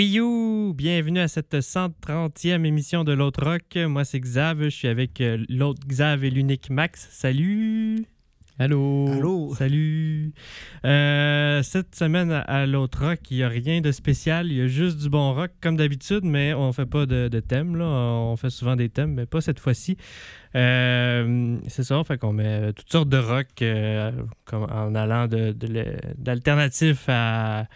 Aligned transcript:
Oui! 0.00 0.18
Bienvenue 0.76 1.20
à 1.20 1.28
cette 1.28 1.52
130e 1.52 2.64
émission 2.64 3.04
de 3.04 3.12
l'autre 3.12 3.44
rock. 3.44 3.76
Moi, 3.76 4.06
c'est 4.06 4.18
Xav. 4.18 4.62
Je 4.62 4.68
suis 4.70 4.88
avec 4.88 5.20
euh, 5.20 5.44
l'autre 5.50 5.86
Xav 5.86 6.24
et 6.24 6.30
l'unique 6.30 6.70
Max. 6.70 7.06
Salut! 7.10 8.06
Allô? 8.58 9.08
Allô? 9.12 9.54
Salut! 9.54 10.32
Euh, 10.86 11.62
cette 11.62 11.94
semaine 11.94 12.32
à- 12.32 12.64
l'autre 12.64 13.06
rock, 13.08 13.18
il 13.30 13.36
n'y 13.36 13.42
a 13.42 13.50
rien 13.50 13.82
de 13.82 13.92
spécial. 13.92 14.46
Il 14.46 14.56
y 14.56 14.62
a 14.62 14.68
juste 14.68 14.96
du 14.96 15.10
bon 15.10 15.34
rock, 15.34 15.50
comme 15.60 15.76
d'habitude, 15.76 16.24
mais 16.24 16.54
on 16.54 16.72
fait 16.72 16.86
pas 16.86 17.04
de, 17.04 17.28
de 17.28 17.40
thème. 17.40 17.76
Là. 17.76 17.84
On 17.84 18.36
fait 18.38 18.48
souvent 18.48 18.76
des 18.76 18.88
thèmes, 18.88 19.12
mais 19.12 19.26
pas 19.26 19.42
cette 19.42 19.60
fois-ci. 19.60 19.98
Euh, 20.56 21.58
c'est 21.68 21.82
ça, 21.82 22.02
fait 22.04 22.16
qu'on 22.16 22.32
met 22.32 22.72
toutes 22.72 22.90
sortes 22.90 23.10
de 23.10 23.18
rock 23.18 23.48
euh, 23.60 24.12
comme 24.46 24.62
en 24.62 24.94
allant 24.94 25.28
de, 25.28 25.52
de 25.52 25.66
à 27.08 27.66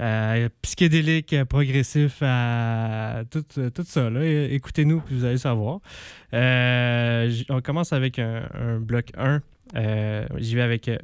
euh, 0.00 0.48
psychédélique, 0.62 1.32
euh, 1.32 1.44
progressif, 1.44 2.18
à 2.22 3.22
tout, 3.30 3.44
euh, 3.58 3.70
tout 3.70 3.84
ça. 3.84 4.10
Écoutez-nous, 4.50 5.00
puis 5.00 5.16
vous 5.16 5.24
allez 5.24 5.38
savoir. 5.38 5.80
Euh, 6.34 7.32
on 7.48 7.60
commence 7.60 7.92
avec 7.92 8.18
un, 8.18 8.78
bloc 8.80 9.10
1. 9.16 9.42
Euh, 9.76 10.26
J'y 10.36 10.54
vais 10.54 10.62
avec 10.62 10.88
euh, 10.88 10.98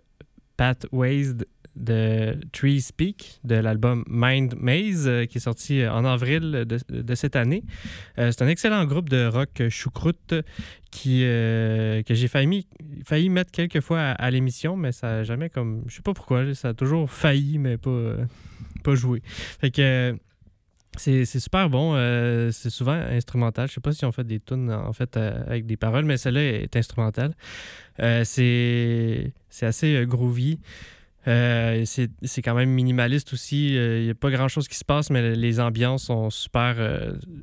Pat 0.57 0.87
Waze 0.93 1.37
de 1.77 2.39
Tree 2.53 2.81
Speak 2.81 3.41
de 3.45 3.57
l'album 3.57 4.05
Mind 4.09 4.55
Maze 4.57 5.09
euh, 5.09 5.27
qui 5.27 5.39
est 5.39 5.41
sorti 5.41 5.81
euh, 5.81 5.93
en 5.93 6.05
avril 6.05 6.65
de, 6.69 6.79
de 6.89 7.15
cette 7.15 7.37
année. 7.37 7.65
Euh, 8.19 8.31
C'est 8.31 8.43
un 8.43 8.49
excellent 8.49 8.85
groupe 8.85 9.09
de 9.09 9.27
rock 9.27 9.61
euh, 9.61 9.71
choucroute 9.71 10.35
qui, 10.91 11.23
euh, 11.25 12.03
que 12.03 12.15
j'ai 12.15 12.29
failli, 12.29 12.67
failli 13.05 13.29
mettre 13.29 13.51
quelques 13.51 13.81
fois 13.81 14.01
à, 14.01 14.31
l'émission, 14.31 14.77
mais 14.77 14.93
ça 14.93 15.09
n'a 15.09 15.25
jamais 15.25 15.51
comme. 15.51 15.83
Je 15.89 15.97
sais 15.97 16.03
pas 16.03 16.15
pourquoi, 16.15 16.55
ça 16.55 16.69
a 16.69 16.75
toujours 16.75 17.11
failli, 17.11 17.59
mais 17.59 17.77
pas, 17.77 17.91
euh, 17.91 18.25
pas 18.85 18.95
euh, 19.81 20.15
c'est 20.97 21.25
super 21.25 21.69
bon. 21.69 21.95
euh, 21.97 22.51
c'est 22.53 22.71
souvent 22.71 22.93
instrumental. 22.93 23.69
Je 23.69 23.75
sais 23.75 23.81
pas 23.81 23.93
si 23.93 24.05
on 24.05 24.13
fait 24.13 24.25
des 24.25 24.39
tunes 24.39 24.71
en 24.71 24.93
fait 24.93 25.17
euh, 25.17 25.43
avec 25.47 25.67
des 25.67 25.77
paroles, 25.77 26.05
mais 26.05 26.17
celle-là 26.17 26.43
est 26.43 26.77
instrumentale. 26.77 27.35
Euh, 28.01 28.23
c'est 28.25 29.33
assez 29.63 30.05
groovy. 30.07 30.61
C'est 31.27 32.43
quand 32.45 32.55
même 32.55 32.71
minimaliste 32.71 33.33
aussi. 33.33 33.75
Il 33.75 34.05
n'y 34.05 34.11
a 34.11 34.15
pas 34.15 34.31
grand-chose 34.31 34.69
qui 34.69 34.77
se 34.77 34.85
passe, 34.85 35.11
mais 35.11 35.35
les 35.35 35.59
ambiances 35.59 36.05
sont 36.05 36.31
super, 36.31 36.77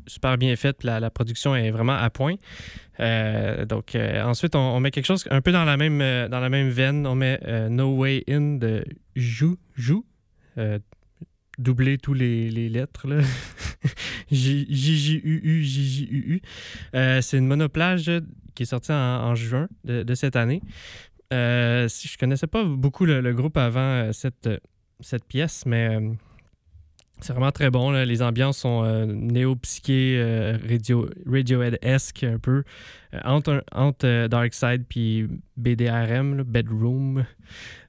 super 0.07 0.37
bien 0.37 0.55
faites. 0.55 0.83
La, 0.83 0.99
la 0.99 1.09
production 1.09 1.55
est 1.55 1.71
vraiment 1.71 1.97
à 1.97 2.09
point. 2.09 2.35
Donc 2.99 3.97
ensuite, 4.23 4.55
on, 4.55 4.59
on 4.75 4.79
met 4.79 4.91
quelque 4.91 5.07
chose 5.07 5.27
un 5.31 5.41
peu 5.41 5.51
dans 5.51 5.65
la 5.65 5.77
même, 5.77 5.99
dans 6.29 6.39
la 6.39 6.49
même 6.49 6.69
veine. 6.69 7.07
On 7.07 7.15
met 7.15 7.39
No 7.69 7.97
Way 7.97 8.23
In 8.29 8.57
de 8.59 8.85
Jou. 9.15 9.57
Jou. 9.75 10.05
Doubler 11.61 11.97
tous 11.97 12.13
les, 12.13 12.49
les 12.49 12.69
lettres. 12.69 13.07
J-J-U-U, 14.31 15.63
J-J-U-U. 15.63 16.41
Euh, 16.95 17.21
c'est 17.21 17.37
une 17.37 17.47
monoplage 17.47 18.11
qui 18.55 18.63
est 18.63 18.65
sortie 18.65 18.91
en, 18.91 19.35
juin 19.35 19.67
de, 19.83 20.03
de 20.03 20.13
cette 20.15 20.35
année. 20.35 20.61
Euh, 21.33 21.87
je 21.87 22.17
connaissais 22.17 22.47
pas 22.47 22.63
beaucoup 22.63 23.05
le, 23.05 23.21
le 23.21 23.33
groupe 23.33 23.57
avant 23.57 23.79
euh, 23.79 24.11
cette, 24.11 24.49
cette 24.99 25.25
pièce, 25.25 25.63
mais 25.65 25.95
euh, 25.95 26.11
c'est 27.21 27.33
vraiment 27.33 27.51
très 27.51 27.69
bon. 27.69 27.91
Les 27.91 28.21
ambiances 28.21 28.57
sont 28.57 28.83
euh, 28.83 29.05
néo-psyché, 29.05 30.15
euh, 30.17 30.57
radio, 30.67 31.07
Radiohead-esque 31.25 32.23
un 32.23 32.39
peu, 32.39 32.63
euh, 33.13 33.19
entre, 33.23 33.63
entre 33.71 34.05
euh, 34.07 34.27
Dark 34.27 34.53
Side 34.53 34.85
puis 34.89 35.27
BDRM, 35.55 36.43
Bedroom, 36.43 37.25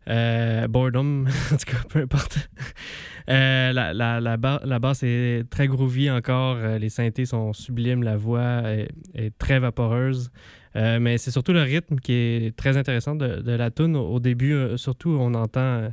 euh, 0.09 0.69
Boredom, 0.69 1.26
en 1.53 1.56
tout 1.56 1.70
cas, 1.70 1.82
peu 1.88 2.00
importe. 2.00 2.48
La, 3.26 3.94
la, 3.94 4.20
la, 4.20 4.37
ba- 4.37 4.60
la 4.65 4.78
basse 4.78 5.03
est 5.03 5.49
très 5.49 5.66
groovy 5.69 6.10
encore, 6.10 6.59
les 6.78 6.88
synthés 6.91 7.25
sont 7.25 7.53
sublimes, 7.53 8.03
la 8.03 8.16
voix 8.16 8.62
est, 9.14 9.38
très 9.38 9.59
vaporeuse. 9.60 10.31
Mais 10.75 11.19
c'est 11.19 11.31
surtout 11.31 11.53
le 11.53 11.62
rythme 11.62 11.97
qui 11.97 12.12
est 12.12 12.56
très 12.56 12.76
intéressant 12.76 13.14
de, 13.14 13.41
de 13.41 13.53
la 13.53 13.70
tune. 13.70 13.94
Au, 13.97 14.19
début, 14.20 14.76
surtout, 14.76 15.16
on 15.20 15.34
entend 15.34 15.93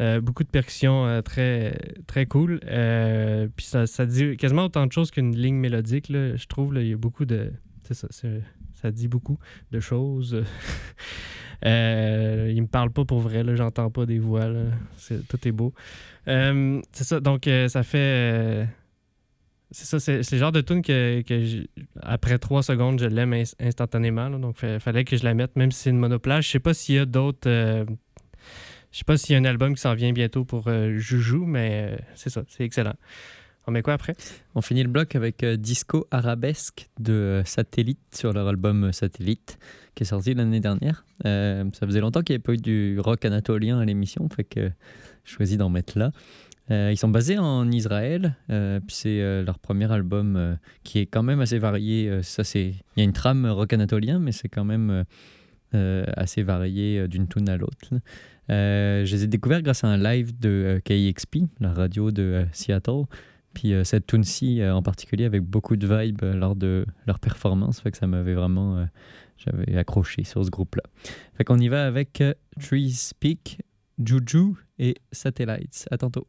euh, 0.00 0.20
beaucoup 0.20 0.44
de 0.44 0.48
percussions 0.48 1.06
euh, 1.06 1.22
très, 1.22 1.76
très 2.06 2.26
cool. 2.26 2.60
Euh, 2.66 3.48
puis 3.56 3.66
ça, 3.66 4.06
dit 4.06 4.36
quasiment 4.36 4.66
autant 4.66 4.86
de 4.86 4.92
choses 4.92 5.10
qu'une 5.10 5.34
ligne 5.34 5.56
mélodique, 5.56 6.08
là, 6.08 6.36
je 6.36 6.46
trouve. 6.46 6.74
Il 6.76 6.86
y 6.88 6.92
a 6.92 6.96
beaucoup 6.96 7.24
de. 7.24 7.52
Ça, 7.90 8.06
ça 8.74 8.90
dit 8.90 9.08
beaucoup 9.08 9.38
de 9.72 9.80
choses. 9.80 10.42
Il 11.64 12.62
me 12.62 12.66
parle 12.68 12.90
pas 12.90 13.04
pour 13.04 13.18
vrai, 13.20 13.44
j'entends 13.56 13.90
pas 13.90 14.06
des 14.06 14.18
voix. 14.20 14.46
là. 14.46 14.60
Tout 15.28 15.48
est 15.48 15.52
beau. 15.52 15.74
C'est 16.26 17.04
ça, 17.04 17.18
donc 17.18 17.48
ça 17.68 17.82
fait. 17.82 18.68
c'est 19.72 19.84
ça, 19.86 19.98
c'est 19.98 20.30
le 20.32 20.38
genre 20.38 20.52
de 20.52 20.60
tune 20.60 20.82
que, 20.82 21.22
après 22.02 22.38
trois 22.38 22.62
secondes, 22.62 23.00
je 23.00 23.06
l'aime 23.06 23.32
ins- 23.32 23.54
instantanément. 23.58 24.30
donc, 24.30 24.58
il 24.62 24.78
fallait 24.78 25.04
que 25.04 25.16
je 25.16 25.24
la 25.24 25.34
mette, 25.34 25.56
même 25.56 25.72
si 25.72 25.84
c'est 25.84 25.90
une 25.90 25.98
monoplage. 25.98 26.46
Je 26.46 26.50
sais 26.52 26.60
pas 26.60 26.74
s'il 26.74 26.94
y 26.94 26.98
a 26.98 27.06
d'autres. 27.06 27.48
Je 28.92 28.98
sais 28.98 29.04
pas 29.04 29.16
s'il 29.16 29.34
y 29.34 29.36
a 29.36 29.40
un 29.40 29.44
album 29.44 29.74
qui 29.74 29.80
s'en 29.80 29.94
vient 29.94 30.12
bientôt 30.12 30.44
pour 30.44 30.68
euh, 30.68 30.96
Joujou, 30.98 31.44
mais 31.44 31.92
euh, 31.92 31.96
c'est 32.14 32.30
ça, 32.30 32.42
c'est 32.48 32.64
excellent. 32.64 32.94
On 33.66 33.70
met 33.70 33.82
quoi 33.82 33.92
après? 33.92 34.14
On 34.54 34.62
finit 34.62 34.82
le 34.82 34.88
bloc 34.88 35.14
avec 35.14 35.44
euh, 35.44 35.56
Disco 35.56 36.06
Arabesque 36.10 36.88
de 36.98 37.42
Satellite 37.44 38.00
sur 38.14 38.32
leur 38.32 38.48
album 38.48 38.92
Satellite 38.92 39.58
qui 39.94 40.04
est 40.04 40.06
sorti 40.06 40.32
l'année 40.32 40.60
dernière. 40.60 41.04
Ça 41.24 41.86
faisait 41.86 42.00
longtemps 42.00 42.22
qu'il 42.22 42.34
n'y 42.34 42.36
avait 42.36 42.42
pas 42.44 42.52
eu 42.54 42.56
du 42.56 43.00
rock 43.00 43.24
anatolien 43.24 43.80
à 43.80 43.84
l'émission, 43.84 44.28
fait 44.28 44.44
que 44.44 44.70
je 45.24 45.32
choisis 45.32 45.58
d'en 45.58 45.70
mettre 45.70 45.98
là. 45.98 46.12
Ils 46.70 46.96
sont 46.96 47.08
basés 47.08 47.36
en 47.36 47.68
Israël, 47.72 48.36
puis 48.46 48.94
c'est 48.94 49.42
leur 49.42 49.58
premier 49.58 49.90
album 49.90 50.56
qui 50.84 51.00
est 51.00 51.06
quand 51.06 51.24
même 51.24 51.40
assez 51.40 51.58
varié. 51.58 52.20
ça, 52.22 52.44
c'est, 52.44 52.68
il 52.68 52.98
y 52.98 53.00
a 53.00 53.04
une 53.04 53.12
trame 53.12 53.44
rock 53.46 53.72
anatolien, 53.72 54.20
mais 54.20 54.30
c'est 54.30 54.48
quand 54.48 54.64
même 54.64 55.04
assez 55.72 56.44
varié 56.44 57.08
d'une 57.08 57.26
tune 57.26 57.48
à 57.48 57.56
l'autre. 57.56 57.90
Euh, 58.50 59.04
je 59.04 59.14
les 59.14 59.24
ai 59.24 59.26
découverts 59.26 59.62
grâce 59.62 59.84
à 59.84 59.88
un 59.88 59.98
live 59.98 60.38
de 60.38 60.48
euh, 60.48 60.80
KXP, 60.80 61.38
la 61.60 61.72
radio 61.72 62.10
de 62.10 62.22
euh, 62.22 62.44
Seattle. 62.52 63.04
Puis 63.54 63.72
cette 63.82 64.06
tune-ci 64.06 64.62
en 64.62 64.82
particulier 64.82 65.24
avec 65.24 65.42
beaucoup 65.42 65.74
de 65.74 65.84
vibes 65.84 66.22
lors 66.22 66.54
de 66.54 66.86
leur 67.08 67.18
performance, 67.18 67.80
fait 67.80 67.90
que 67.90 67.96
ça 67.96 68.06
m'avait 68.06 68.34
vraiment, 68.34 68.86
j'avais 69.36 69.76
accroché 69.76 70.22
sur 70.22 70.44
ce 70.44 70.50
groupe-là. 70.50 70.82
Fait 71.34 71.42
qu'on 71.42 71.58
y 71.58 71.66
va 71.66 71.84
avec 71.84 72.22
Trees 72.60 73.10
Peak, 73.18 73.60
Juju 73.98 74.52
et 74.78 74.94
Satellites. 75.10 75.88
À 75.90 75.98
tantôt. 75.98 76.28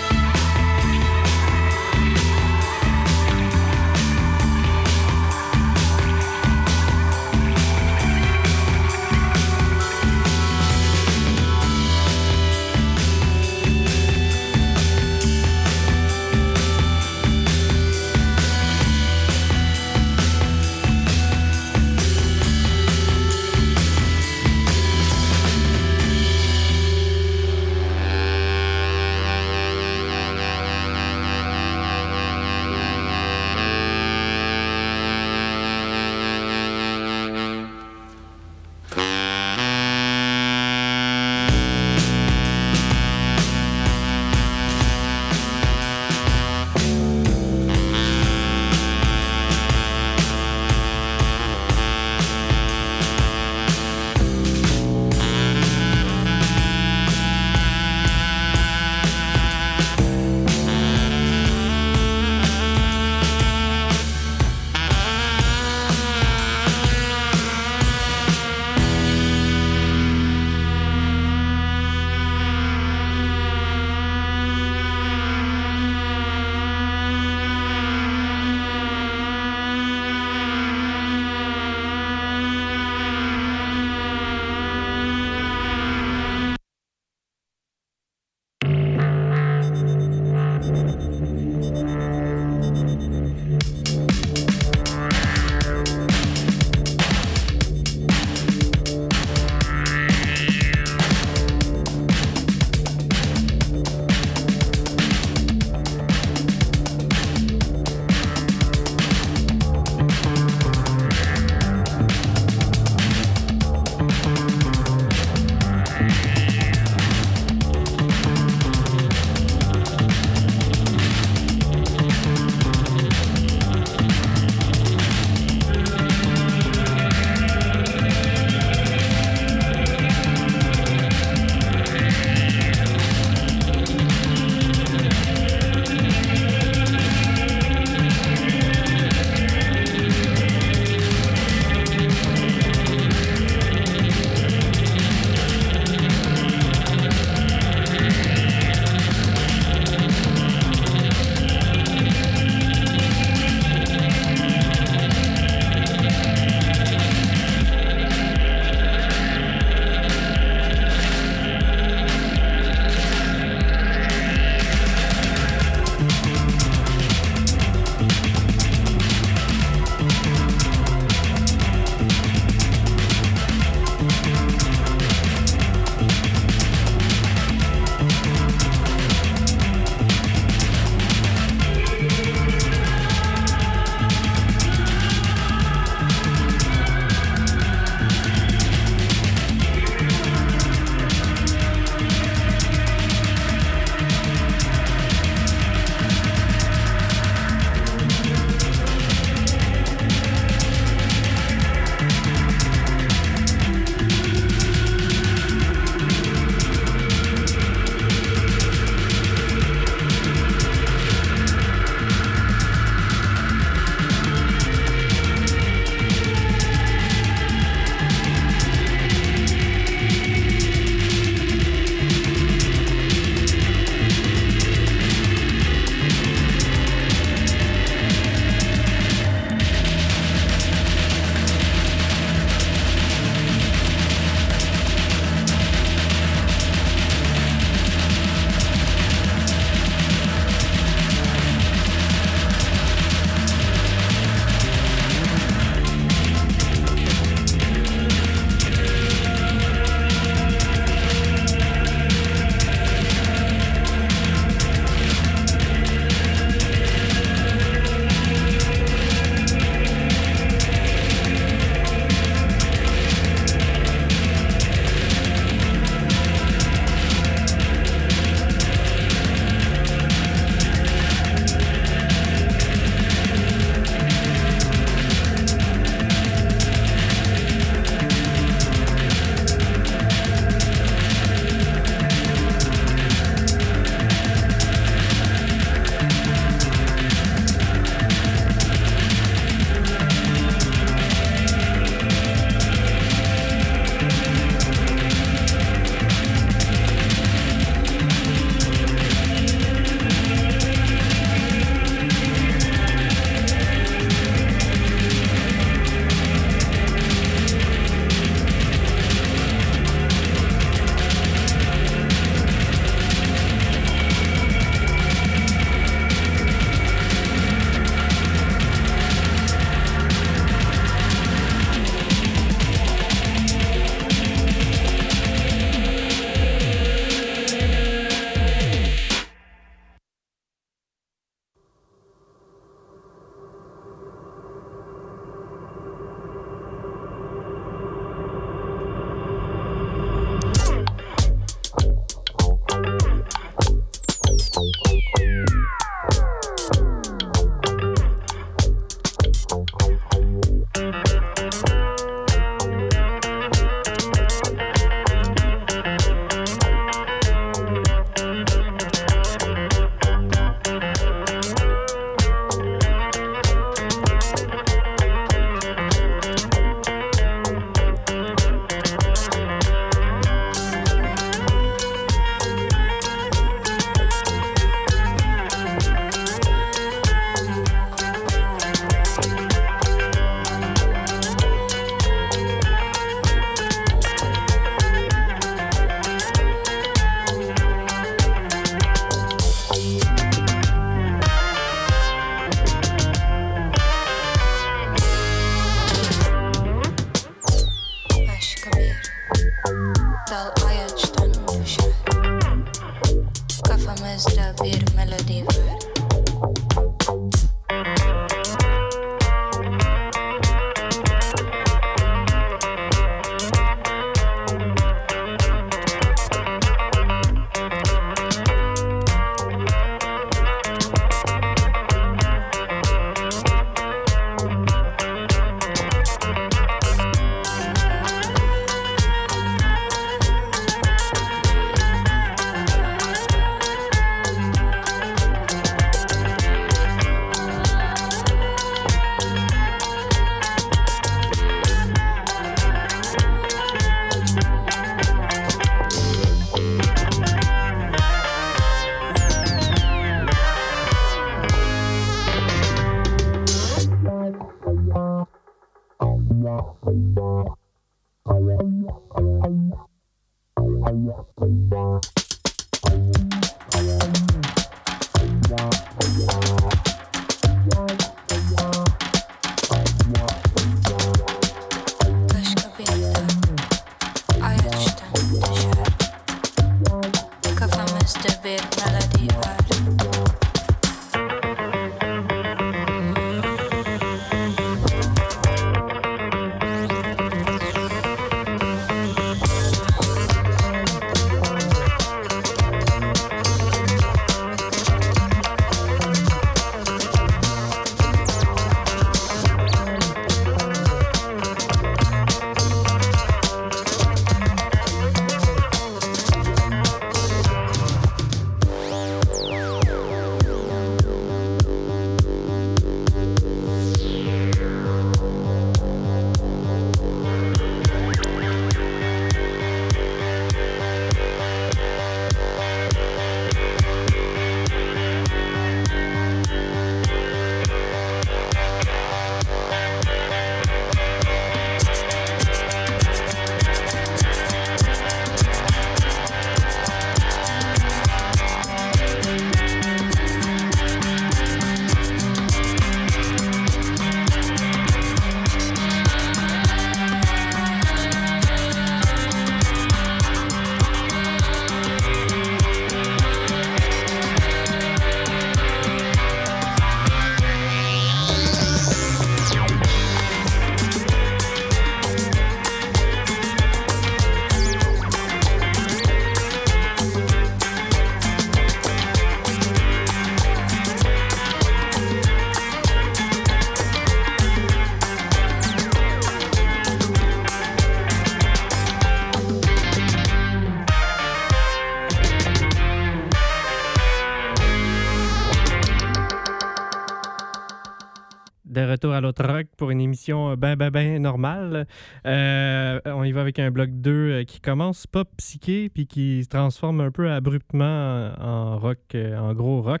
À 589.20 589.22
l'autre 589.22 589.46
rock 589.46 589.66
pour 589.76 589.90
une 589.90 590.00
émission 590.00 590.54
ben 590.56 590.76
ben 590.76 590.88
ben 590.90 591.20
normale. 591.20 591.86
Euh, 592.26 593.00
on 593.04 593.22
y 593.22 593.32
va 593.32 593.42
avec 593.42 593.58
un 593.58 593.70
bloc 593.70 593.90
2 593.92 594.10
euh, 594.10 594.44
qui 594.44 594.60
commence 594.62 595.06
pop 595.06 595.28
psyché 595.36 595.90
puis 595.90 596.06
qui 596.06 596.42
se 596.42 596.48
transforme 596.48 597.02
un 597.02 597.10
peu 597.10 597.30
abruptement 597.30 598.32
en, 598.40 598.78
rock, 598.78 598.98
euh, 599.14 599.36
en 599.36 599.52
gros 599.52 599.82
rock. 599.82 600.00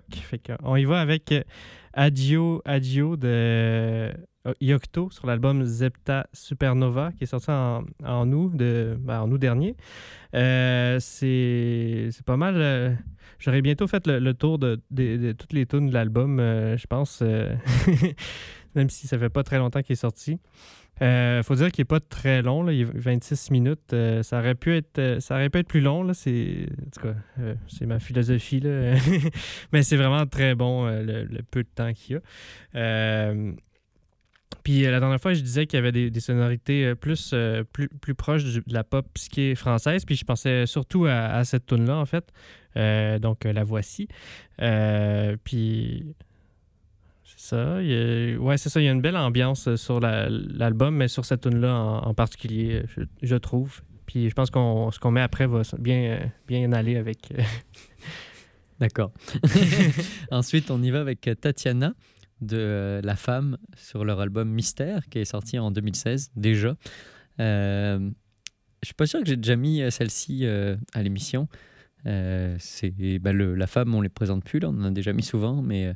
On 0.62 0.76
y 0.76 0.86
va 0.86 1.00
avec 1.00 1.32
euh, 1.32 1.42
Adio 1.92 2.62
Adio 2.64 3.16
de 3.18 3.28
euh, 3.28 4.12
Yocto 4.62 5.10
sur 5.10 5.26
l'album 5.26 5.64
Zepta 5.64 6.26
Supernova 6.32 7.12
qui 7.12 7.24
est 7.24 7.26
sorti 7.26 7.50
en, 7.50 7.84
en 8.02 8.32
août, 8.32 8.56
de, 8.56 8.96
ben, 8.98 9.20
en 9.20 9.30
août 9.30 9.38
dernier. 9.38 9.76
Euh, 10.34 10.96
c'est 10.98 12.08
pas 12.24 12.38
mal. 12.38 12.54
euh, 12.56 12.94
J'aurais 13.38 13.62
bientôt 13.62 13.86
fait 13.86 14.06
le, 14.06 14.18
le 14.18 14.34
tour 14.34 14.58
de, 14.58 14.80
toutes 15.32 15.52
les 15.54 15.64
tunes 15.66 15.88
de 15.88 15.94
l'album, 15.94 16.38
euh, 16.40 16.76
je 16.76 16.86
pense. 16.86 17.22
même 18.74 18.90
si 18.90 19.06
ça 19.06 19.18
fait 19.18 19.28
pas 19.28 19.42
très 19.42 19.58
longtemps 19.58 19.82
qu'il 19.82 19.92
est 19.94 19.96
sorti. 19.96 20.38
Euh, 21.02 21.42
faut 21.42 21.54
dire 21.54 21.72
qu'il 21.72 21.82
est 21.82 21.86
pas 21.86 22.00
très 22.00 22.42
long, 22.42 22.62
là, 22.62 22.72
il 22.72 22.82
est 22.82 22.84
26 22.84 23.50
minutes. 23.50 23.92
euh, 23.94 24.22
ça 24.22 24.38
aurait 24.38 24.54
pu 24.54 24.76
être, 24.76 24.98
euh, 24.98 25.20
ça 25.20 25.34
aurait 25.34 25.48
pu 25.48 25.58
être 25.58 25.68
plus 25.68 25.80
long. 25.80 26.12
C'est, 26.12 26.66
c'est 27.68 27.86
ma 27.86 27.98
philosophie 27.98 28.60
là. 28.60 28.94
mais 29.72 29.82
c'est 29.82 29.96
vraiment 29.96 30.26
très 30.26 30.54
bon 30.54 30.86
le, 30.86 31.26
peu 31.50 31.62
de 31.62 31.68
temps 31.74 31.92
qu'il 31.94 32.16
y 32.16 32.78
a. 32.78 33.32
Puis 34.62 34.82
la 34.82 35.00
dernière 35.00 35.20
fois, 35.20 35.32
je 35.32 35.40
disais 35.40 35.66
qu'il 35.66 35.78
y 35.78 35.80
avait 35.82 36.10
des, 36.10 36.20
sonorités 36.20 36.94
plus, 36.94 37.34
plus, 37.72 37.88
plus 37.88 38.14
proches 38.14 38.44
de 38.44 38.62
la 38.68 38.84
pop 38.84 39.06
psyché 39.14 39.54
française. 39.54 40.04
Puis 40.04 40.16
je 40.16 40.24
pensais 40.24 40.66
surtout 40.66 41.06
à, 41.06 41.28
à 41.28 41.44
cette 41.44 41.64
tune 41.64 41.86
là 41.86 41.96
en 41.96 42.04
fait. 42.04 42.30
Donc 43.20 43.44
la 43.44 43.64
voici. 43.64 44.06
Puis 44.58 46.14
ça. 47.50 47.82
il 47.82 47.88
y 47.90 48.34
a- 48.34 48.38
ouais, 48.38 48.56
c'est 48.56 48.68
ça. 48.68 48.80
Il 48.80 48.84
y 48.84 48.88
a 48.88 48.92
une 48.92 49.00
belle 49.02 49.16
ambiance 49.16 49.68
euh, 49.68 49.76
sur 49.76 50.00
la- 50.00 50.28
l'album, 50.30 50.96
mais 50.96 51.08
sur 51.08 51.24
cette 51.24 51.42
tune-là 51.42 51.74
en, 51.74 51.98
en 52.08 52.14
particulier, 52.14 52.82
je, 52.96 53.02
je 53.22 53.36
trouve. 53.36 53.82
Puis 54.06 54.28
je 54.28 54.34
pense 54.34 54.50
qu'on 54.50 54.90
ce 54.90 54.98
qu'on 54.98 55.10
met 55.12 55.20
après 55.20 55.46
va 55.46 55.62
bien, 55.78 56.00
euh, 56.02 56.18
bien 56.48 56.72
aller 56.72 56.96
avec. 56.96 57.32
euh, 57.32 57.42
D'accord. 58.80 59.12
Ensuite, 60.30 60.70
on 60.70 60.82
y 60.82 60.90
va 60.90 61.00
avec 61.00 61.28
Tatiana 61.40 61.94
de 62.40 62.56
euh, 62.58 63.00
La 63.02 63.14
Femme 63.16 63.58
sur 63.76 64.04
leur 64.04 64.20
album 64.20 64.48
Mystère 64.50 65.06
qui 65.10 65.18
est 65.18 65.24
sorti 65.26 65.58
en 65.58 65.70
2016 65.70 66.30
déjà. 66.36 66.74
Euh, 67.38 68.10
je 68.82 68.86
suis 68.86 68.94
pas 68.94 69.06
sûr 69.06 69.20
que 69.20 69.26
j'ai 69.26 69.36
déjà 69.36 69.56
mis 69.56 69.82
euh, 69.82 69.90
celle-ci 69.90 70.40
euh, 70.46 70.76
à 70.94 71.02
l'émission. 71.02 71.48
Euh, 72.06 72.56
c'est 72.58 73.18
bah, 73.18 73.32
le- 73.32 73.54
La 73.54 73.66
Femme, 73.66 73.94
on 73.94 74.00
les 74.00 74.08
présente 74.08 74.42
plus 74.44 74.58
là, 74.58 74.70
on 74.70 74.80
en 74.80 74.84
a 74.84 74.90
déjà 74.90 75.12
mis 75.12 75.22
souvent, 75.22 75.60
mais 75.60 75.84
euh, 75.86 75.92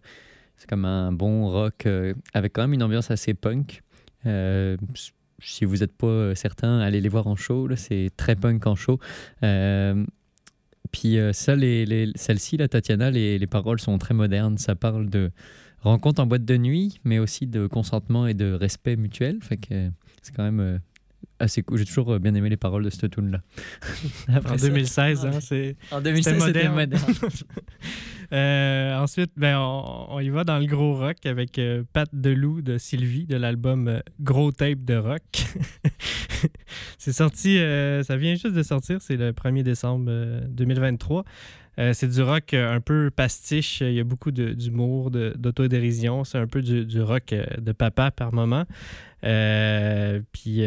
c'est 0.56 0.68
comme 0.68 0.84
un 0.84 1.12
bon 1.12 1.48
rock 1.48 1.86
euh, 1.86 2.14
avec 2.32 2.52
quand 2.52 2.62
même 2.62 2.72
une 2.74 2.82
ambiance 2.82 3.10
assez 3.10 3.34
punk. 3.34 3.82
Euh, 4.26 4.76
si 5.40 5.64
vous 5.64 5.78
n'êtes 5.78 5.92
pas 5.96 6.06
euh, 6.06 6.34
certain, 6.34 6.78
allez 6.80 7.00
les 7.00 7.08
voir 7.08 7.26
en 7.26 7.36
show. 7.36 7.66
là, 7.66 7.76
C'est 7.76 8.10
très 8.16 8.34
punk 8.36 8.66
en 8.66 8.74
show. 8.76 8.98
Euh, 9.42 10.04
puis 10.92 11.18
euh, 11.18 11.32
ça, 11.32 11.56
les, 11.56 11.84
les- 11.84 12.12
celle-ci, 12.14 12.56
la 12.56 12.68
Tatiana, 12.68 13.10
les, 13.10 13.38
les 13.38 13.46
paroles 13.46 13.80
sont 13.80 13.98
très 13.98 14.14
modernes. 14.14 14.56
Ça 14.58 14.74
parle 14.74 15.10
de 15.10 15.30
rencontre 15.80 16.22
en 16.22 16.26
boîte 16.26 16.44
de 16.46 16.56
nuit, 16.56 17.00
mais 17.04 17.18
aussi 17.18 17.46
de 17.46 17.66
consentement 17.66 18.26
et 18.26 18.32
de 18.34 18.52
respect 18.52 18.96
mutuel. 18.96 19.38
Fait 19.42 19.56
que 19.58 19.90
c'est 20.22 20.34
quand 20.34 20.44
même 20.44 20.60
euh, 20.60 20.78
assez 21.40 21.62
cool. 21.62 21.78
J'ai 21.78 21.84
toujours 21.84 22.18
bien 22.20 22.34
aimé 22.34 22.48
les 22.48 22.56
paroles 22.56 22.84
de 22.84 22.90
cette 22.90 23.10
tune 23.10 23.32
là. 23.32 23.40
En 24.50 24.56
2016, 24.56 25.26
hein, 25.26 25.40
c'est... 25.40 25.76
En 25.90 26.00
2016, 26.00 26.42
c'était 26.42 26.68
moderne. 26.68 26.74
moderne. 26.92 27.14
Euh, 28.34 28.98
ensuite, 28.98 29.30
ben, 29.36 29.58
on, 29.58 30.18
y 30.18 30.28
va 30.28 30.42
dans 30.42 30.58
le 30.58 30.66
gros 30.66 30.94
rock 30.94 31.24
avec 31.24 31.56
euh, 31.60 31.84
Pat 31.92 32.08
Deloup 32.12 32.62
de 32.62 32.78
Sylvie 32.78 33.26
de 33.26 33.36
l'album 33.36 33.86
euh, 33.86 34.00
Gros 34.20 34.50
Tape 34.50 34.84
de 34.84 34.96
Rock. 34.96 35.22
c'est 36.98 37.12
sorti, 37.12 37.58
euh, 37.58 38.02
ça 38.02 38.16
vient 38.16 38.34
juste 38.34 38.54
de 38.54 38.62
sortir, 38.64 39.00
c'est 39.00 39.16
le 39.16 39.30
1er 39.30 39.62
décembre 39.62 40.06
euh, 40.08 40.40
2023. 40.48 41.24
Euh, 41.78 41.92
c'est 41.92 42.08
du 42.08 42.22
rock 42.22 42.54
un 42.54 42.80
peu 42.80 43.10
pastiche, 43.14 43.80
il 43.80 43.94
y 43.94 44.00
a 44.00 44.04
beaucoup 44.04 44.32
d'humour, 44.32 45.10
d'autodérision, 45.10 46.24
c'est 46.24 46.38
un 46.38 46.46
peu 46.46 46.62
du, 46.62 47.02
rock 47.02 47.34
de 47.58 47.72
papa 47.72 48.10
par 48.10 48.32
moment. 48.32 48.64
Puis 49.22 50.62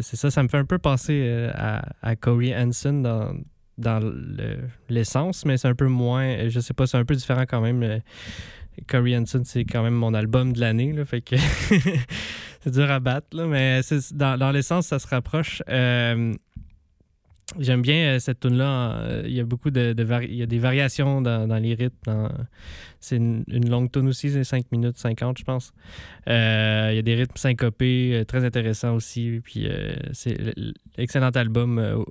c'est 0.00 0.16
ça, 0.16 0.30
ça 0.30 0.42
me 0.42 0.48
fait 0.48 0.56
un 0.56 0.64
peu 0.64 0.78
penser 0.78 1.50
à, 1.52 1.92
à 2.00 2.16
Corey 2.16 2.54
Hansen 2.56 3.02
dans, 3.02 3.34
dans 3.78 4.00
le- 4.00 4.68
l'essence, 4.88 5.44
mais 5.44 5.56
c'est 5.56 5.68
un 5.68 5.74
peu 5.74 5.86
moins, 5.86 6.24
euh, 6.24 6.50
je 6.50 6.60
sais 6.60 6.74
pas, 6.74 6.86
c'est 6.86 6.96
un 6.96 7.04
peu 7.04 7.14
différent 7.14 7.44
quand 7.48 7.60
même. 7.60 7.82
euh, 7.82 7.98
Corey 8.86 9.16
Hansen, 9.16 9.44
c'est 9.44 9.64
quand 9.64 9.82
même 9.82 9.94
mon 9.94 10.12
album 10.14 10.52
de 10.52 10.60
l'année, 10.60 10.92
là, 10.92 11.04
fait 11.04 11.22
que 11.22 11.36
c'est 12.60 12.70
dur 12.70 12.90
à 12.90 13.00
battre, 13.00 13.28
là, 13.36 13.46
mais 13.46 13.80
dans, 14.12 14.50
l'essence, 14.52 14.88
ça 14.88 14.98
se 14.98 15.06
rapproche. 15.06 15.62
Euh, 15.68 16.34
J'aime 17.60 17.80
bien 17.80 18.18
cette 18.18 18.40
tune-là. 18.40 18.96
euh, 18.98 19.22
Il 19.24 19.32
y 19.32 19.40
a 19.40 19.44
beaucoup 19.44 19.70
de, 19.70 19.94
il 20.24 20.34
y 20.34 20.42
a 20.42 20.46
des 20.46 20.58
variations 20.58 21.22
dans, 21.22 21.62
les 21.62 21.74
rythmes. 21.74 22.28
C'est 23.00 23.16
une, 23.16 23.44
longue 23.48 23.90
tune 23.90 24.08
aussi, 24.08 24.30
c'est 24.30 24.42
5 24.44 24.70
minutes 24.72 24.98
50, 24.98 25.38
je 25.38 25.44
pense. 25.44 25.72
Il 26.26 26.32
y 26.32 26.98
a 26.98 27.02
des 27.02 27.14
rythmes 27.14 27.36
syncopés, 27.36 28.24
très 28.26 28.44
intéressants 28.44 28.94
aussi. 28.94 29.40
Puis 29.44 29.68
c'est 30.12 30.36
l'excellent 30.98 31.30
album. 31.30 32.04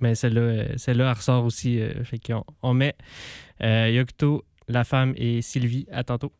Mais 0.00 0.14
celle-là, 0.14 0.40
euh, 0.40 0.68
celle-là, 0.76 1.10
elle 1.10 1.16
ressort 1.16 1.44
aussi. 1.44 1.80
euh, 1.80 2.04
fait 2.04 2.18
qu'on 2.18 2.44
on 2.62 2.74
met 2.74 2.94
euh, 3.62 3.90
Yocto, 3.90 4.44
La 4.68 4.84
Femme 4.84 5.14
et 5.16 5.42
Sylvie. 5.42 5.86
À 5.90 6.04
tantôt. 6.04 6.32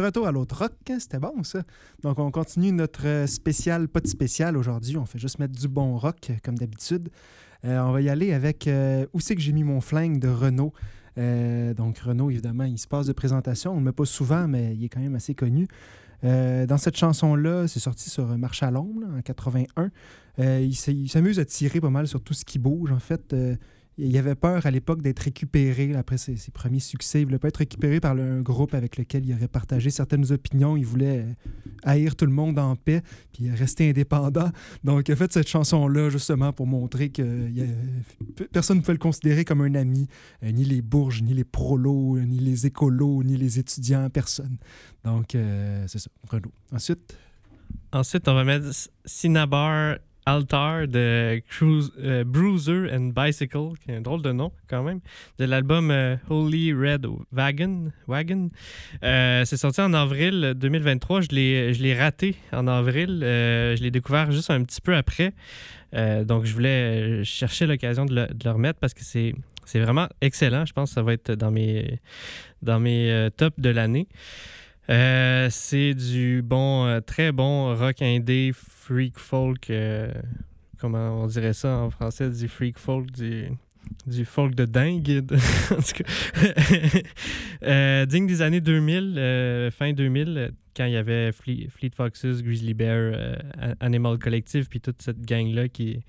Retour 0.00 0.26
à 0.26 0.32
l'autre 0.32 0.58
rock, 0.58 0.72
hein, 0.90 0.98
c'était 0.98 1.18
bon 1.18 1.42
ça. 1.42 1.62
Donc 2.02 2.18
on 2.18 2.30
continue 2.30 2.72
notre 2.72 3.06
euh, 3.06 3.26
spécial, 3.26 3.88
pas 3.88 4.00
de 4.00 4.06
spécial 4.06 4.56
aujourd'hui, 4.56 4.96
on 4.96 5.06
fait 5.06 5.18
juste 5.18 5.38
mettre 5.38 5.58
du 5.58 5.68
bon 5.68 5.96
rock 5.96 6.28
euh, 6.30 6.34
comme 6.42 6.56
d'habitude. 6.56 7.08
Euh, 7.64 7.80
on 7.80 7.92
va 7.92 8.00
y 8.00 8.08
aller 8.08 8.32
avec 8.32 8.68
Où 9.12 9.20
c'est 9.20 9.34
que 9.34 9.40
j'ai 9.40 9.52
mis 9.52 9.64
mon 9.64 9.80
flingue 9.80 10.20
de 10.20 10.28
Renault. 10.28 10.72
Donc 11.16 11.98
Renault, 11.98 12.30
évidemment, 12.30 12.62
il 12.62 12.78
se 12.78 12.86
passe 12.86 13.06
de 13.06 13.12
présentation. 13.12 13.72
On 13.72 13.74
ne 13.74 13.80
le 13.80 13.86
met 13.86 13.92
pas 13.92 14.04
souvent, 14.04 14.46
mais 14.46 14.76
il 14.76 14.84
est 14.84 14.88
quand 14.88 15.00
même 15.00 15.16
assez 15.16 15.34
connu. 15.34 15.66
Dans 16.22 16.78
cette 16.78 16.96
chanson-là, 16.96 17.66
c'est 17.66 17.80
sorti 17.80 18.10
sur 18.10 18.26
Marche 18.38 18.62
à 18.62 18.70
l'ombre 18.70 19.02
en 19.16 19.20
81. 19.20 19.90
Euh, 20.38 20.60
il 20.60 21.08
s'amuse 21.08 21.40
à 21.40 21.44
tirer 21.44 21.80
pas 21.80 21.90
mal 21.90 22.06
sur 22.06 22.22
tout 22.22 22.34
ce 22.34 22.44
qui 22.44 22.60
bouge. 22.60 22.92
En 22.92 23.00
fait, 23.00 23.34
il 23.98 24.16
avait 24.16 24.34
peur 24.36 24.64
à 24.64 24.70
l'époque 24.70 25.02
d'être 25.02 25.18
récupéré 25.18 25.94
après 25.94 26.18
ses, 26.18 26.36
premiers 26.52 26.78
succès. 26.80 27.20
Il 27.20 27.24
voulait 27.24 27.38
pas 27.38 27.48
être 27.48 27.56
récupéré 27.58 27.98
par 28.00 28.12
un 28.16 28.40
groupe 28.40 28.74
avec 28.74 28.96
lequel 28.96 29.26
il 29.26 29.34
aurait 29.34 29.48
partagé 29.48 29.90
certaines 29.90 30.30
opinions. 30.30 30.76
Il 30.76 30.86
voulait 30.86 31.18
euh, 31.18 31.32
haïr 31.82 32.14
tout 32.14 32.24
le 32.26 32.32
monde 32.32 32.58
en 32.58 32.76
paix 32.76 33.02
puis 33.32 33.50
rester 33.50 33.90
indépendant. 33.90 34.50
Donc, 34.84 35.08
il 35.08 35.12
a 35.12 35.16
fait 35.16 35.32
cette 35.32 35.48
chanson-là 35.48 36.10
justement 36.10 36.52
pour 36.52 36.66
montrer 36.66 37.10
que 37.10 37.22
euh, 37.22 37.66
a- 38.40 38.44
personne 38.52 38.78
ne 38.78 38.82
peut 38.82 38.92
le 38.92 38.98
considérer 38.98 39.44
comme 39.44 39.62
un 39.62 39.74
ami. 39.74 40.06
Euh, 40.44 40.52
ni 40.52 40.64
les 40.64 40.80
bourges, 40.80 41.22
ni 41.22 41.34
les 41.34 41.44
prolos, 41.44 42.18
ni 42.20 42.38
les 42.38 42.66
écolos, 42.66 43.24
ni 43.24 43.36
les 43.36 43.58
étudiants, 43.58 44.08
personne. 44.10 44.58
Donc, 45.04 45.34
euh, 45.34 45.84
c'est 45.88 45.98
ça, 45.98 46.10
Renault. 46.30 46.52
Ensuite, 46.72 47.16
Ensuite, 47.92 48.28
on 48.28 48.34
va 48.34 48.44
mettre 48.44 48.66
Cinnabar 49.04 49.96
Altar 50.28 50.86
de 50.86 51.40
euh, 51.62 52.24
Bruiser 52.24 52.90
and 52.92 53.12
Bicycle, 53.16 53.70
qui 53.82 53.90
est 53.90 53.96
un 53.96 54.00
drôle 54.02 54.20
de 54.20 54.30
nom 54.30 54.52
quand 54.68 54.82
même, 54.82 55.00
de 55.38 55.46
l'album 55.46 55.90
euh, 55.90 56.16
Holy 56.28 56.74
Red 56.74 57.06
Wagon. 57.32 57.90
Wagon. 58.06 58.50
Euh, 59.02 59.44
c'est 59.46 59.56
sorti 59.56 59.80
en 59.80 59.94
avril 59.94 60.52
2023. 60.54 61.22
Je 61.22 61.28
l'ai 61.30 61.72
je 61.72 61.82
l'ai 61.82 61.98
raté 61.98 62.36
en 62.52 62.66
avril. 62.66 63.20
Je 63.22 63.82
l'ai 63.82 63.90
découvert 63.90 64.30
juste 64.30 64.50
un 64.50 64.62
petit 64.64 64.82
peu 64.82 64.94
après. 64.94 65.32
Donc, 65.92 66.44
je 66.44 66.52
voulais 66.52 67.24
chercher 67.24 67.66
l'occasion 67.66 68.04
de, 68.04 68.14
le, 68.14 68.26
de 68.26 68.44
le 68.44 68.50
remettre 68.50 68.78
parce 68.78 68.94
que 68.94 69.04
c'est. 69.04 69.34
C'est 69.64 69.80
vraiment 69.80 70.08
excellent. 70.22 70.64
Je 70.64 70.72
pense 70.72 70.88
que 70.88 70.94
ça 70.94 71.02
va 71.02 71.12
être 71.12 71.32
dans 71.32 71.50
mes, 71.50 72.00
dans 72.62 72.80
mes 72.80 73.28
tops 73.36 73.60
de 73.60 73.68
l'année. 73.68 74.08
Euh, 74.90 75.48
c'est 75.50 75.92
du 75.94 76.40
bon, 76.42 76.86
euh, 76.86 77.00
très 77.00 77.30
bon 77.30 77.74
rock 77.76 78.00
indé, 78.00 78.52
freak 78.54 79.18
folk. 79.18 79.68
euh, 79.70 80.10
comment 80.78 81.22
on 81.22 81.26
dirait 81.26 81.52
ça 81.52 81.76
en 81.76 81.90
français? 81.90 82.30
Du 82.30 82.48
freak 82.48 82.78
folk, 82.78 83.10
du, 83.10 83.48
du 84.06 84.24
folk 84.24 84.54
de 84.54 84.64
dingue. 84.64 85.24
en 85.70 85.82
tout 85.82 86.02
cas. 86.02 88.04
Digne 88.06 88.26
des 88.26 88.40
années 88.40 88.62
2000, 88.62 89.14
euh, 89.18 89.70
fin 89.70 89.92
2000, 89.92 90.38
euh, 90.38 90.48
quand 90.74 90.86
il 90.86 90.92
y 90.92 90.96
avait 90.96 91.32
Fleet, 91.32 91.68
Foxes, 91.94 92.42
Grizzly 92.42 92.72
Bear, 92.72 93.12
Animal 93.80 94.18
Collective, 94.18 94.68
puis 94.68 94.80
toute 94.80 95.02
cette 95.02 95.20
gang-là 95.20 95.68
qui, 95.68 96.00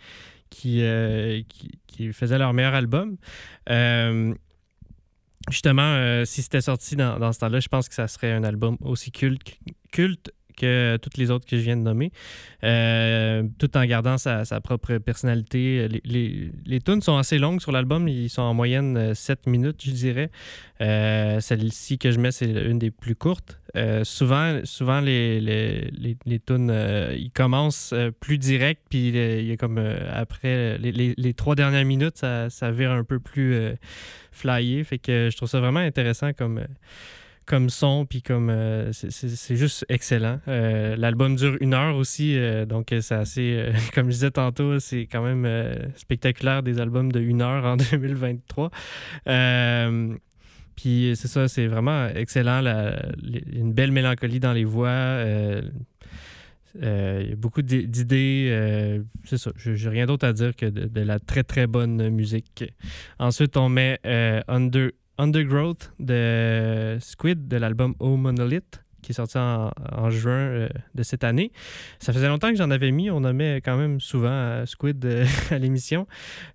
qui, 0.51 0.83
qui 1.87 2.13
faisait 2.13 2.37
leur 2.37 2.53
meilleur 2.53 2.75
album. 2.75 3.17
Justement, 5.49 5.95
euh, 5.95 6.25
si 6.25 6.41
c'était 6.41 6.61
sorti 6.61 6.95
dans, 6.95 7.17
dans 7.17 7.31
ce 7.31 7.39
temps-là, 7.39 7.59
je 7.59 7.67
pense 7.69 7.87
que 7.87 7.95
ça 7.95 8.07
serait 8.07 8.31
un 8.31 8.43
album 8.43 8.77
aussi 8.81 9.11
culte 9.11 10.31
que 10.59 10.97
toutes 11.01 11.17
les 11.17 11.31
autres 11.31 11.45
que 11.45 11.57
je 11.57 11.61
viens 11.61 11.77
de 11.77 11.81
nommer, 11.81 12.11
euh, 12.63 13.43
tout 13.57 13.75
en 13.77 13.85
gardant 13.85 14.17
sa, 14.17 14.43
propre 14.61 14.97
personnalité. 14.97 15.87
Les, 15.87 16.01
les, 16.03 16.51
les 16.65 16.81
tunes 16.81 17.01
sont 17.01 17.17
assez 17.17 17.39
longues 17.39 17.61
sur 17.61 17.71
l'album, 17.71 18.07
ils 18.07 18.29
sont 18.29 18.41
en 18.41 18.53
moyenne 18.53 18.97
euh, 18.97 19.13
7 19.13 19.47
minutes, 19.47 19.81
je 19.83 19.91
dirais. 19.91 20.29
Euh, 20.81 21.39
Celle-ci 21.39 21.97
que 21.97 22.11
je 22.11 22.19
mets, 22.19 22.31
c'est 22.31 22.51
une 22.51 22.79
des 22.79 22.91
plus 22.91 23.15
courtes. 23.15 23.59
Euh, 23.75 24.03
souvent, 24.03 24.61
souvent, 24.63 24.99
les, 24.99 25.39
les, 25.39 25.91
les, 25.91 26.17
les 26.25 26.39
tunes, 26.39 26.71
euh, 26.71 27.15
ils 27.17 27.31
commencent 27.31 27.93
euh, 27.93 28.11
plus 28.11 28.37
direct, 28.37 28.81
puis 28.89 29.11
euh, 29.15 29.39
il 29.41 29.47
y 29.47 29.51
a 29.51 29.57
comme 29.57 29.77
euh, 29.77 30.09
après, 30.13 30.77
les, 30.79 31.33
trois 31.33 31.55
dernières 31.55 31.85
minutes, 31.85 32.17
ça, 32.17 32.49
ça 32.49 32.71
vire 32.71 32.91
un 32.91 33.03
peu 33.03 33.19
plus 33.19 33.53
euh, 33.53 33.75
flyé. 34.31 34.83
Fait 34.83 34.97
que 34.97 35.29
je 35.31 35.37
trouve 35.37 35.49
ça 35.49 35.59
vraiment 35.59 35.79
intéressant 35.79 36.33
comme, 36.33 36.59
euh, 36.59 36.67
comme 37.49 37.71
son, 37.71 38.05
puis 38.05 38.21
comme 38.21 38.51
euh, 38.51 38.91
c'est- 38.93 39.55
juste 39.55 39.83
excellent. 39.89 40.39
Euh, 40.47 40.95
L'album 40.95 41.35
dure 41.35 41.57
une 41.61 41.73
heure 41.73 41.95
aussi, 41.95 42.37
euh, 42.37 42.67
donc 42.67 42.93
c'est 43.01 43.15
assez, 43.15 43.71
comme 43.95 44.05
je 44.05 44.11
disais 44.11 44.29
tantôt, 44.31 44.77
c'est 44.79 45.07
quand 45.11 45.23
même 45.23 45.47
spectaculaire 45.95 46.61
des 46.61 46.79
albums 46.79 47.11
de 47.11 47.19
une 47.19 47.41
heure 47.41 47.65
en 47.65 47.75
2023. 47.91 48.69
Euh, 49.27 50.15
puis 50.75 51.13
c'est 51.15 51.27
ça, 51.27 51.47
c'est 51.47 51.65
vraiment 51.65 52.07
excellent. 52.09 52.61
la- 52.61 53.01
les- 53.21 53.43
une 53.51 53.73
belle 53.73 53.91
mélancolie 53.91 54.39
dans 54.39 54.53
les 54.53 54.63
voix. 54.63 55.17
il 56.75 57.29
y 57.29 57.31
a 57.31 57.35
beaucoup 57.35 57.63
d'i- 57.63 57.87
d'idées. 57.87 59.01
c'est 59.25 59.37
ça. 59.39 59.51
Je 59.57 59.71
n'ai 59.71 59.89
rien 59.89 60.05
d'autre 60.05 60.27
à 60.27 60.33
dire 60.33 60.55
que 60.55 60.67
de, 60.67 61.01
la 61.01 61.17
très 61.19 61.43
très 61.43 61.65
bonne 61.65 62.09
musique. 62.09 62.63
Ensuite, 63.17 63.57
on 63.57 63.69
met 63.69 63.99
Under, 64.47 64.91
Undergrowth 65.19 65.91
de 65.99 66.97
Squid 67.01 67.49
de 67.49 67.57
l'album 67.57 67.93
Oh 67.99 68.15
Monolith 68.15 68.85
qui 69.01 69.11
est 69.11 69.15
sorti 69.15 69.37
en, 69.37 70.09
juin 70.09 70.31
euh, 70.31 70.69
de 70.95 71.03
cette 71.03 71.23
année. 71.23 71.51
Ça 71.99 72.13
faisait 72.13 72.27
longtemps 72.27 72.49
que 72.49 72.57
j'en 72.57 72.71
avais 72.71 72.91
mis. 72.91 73.09
On 73.09 73.23
en 73.23 73.33
met 73.33 73.61
quand 73.63 73.77
même 73.77 73.99
souvent 73.99 74.29
euh, 74.31 74.65
Squid 74.65 75.03
euh, 75.05 75.25
à 75.51 75.57
l'émission. 75.57 76.07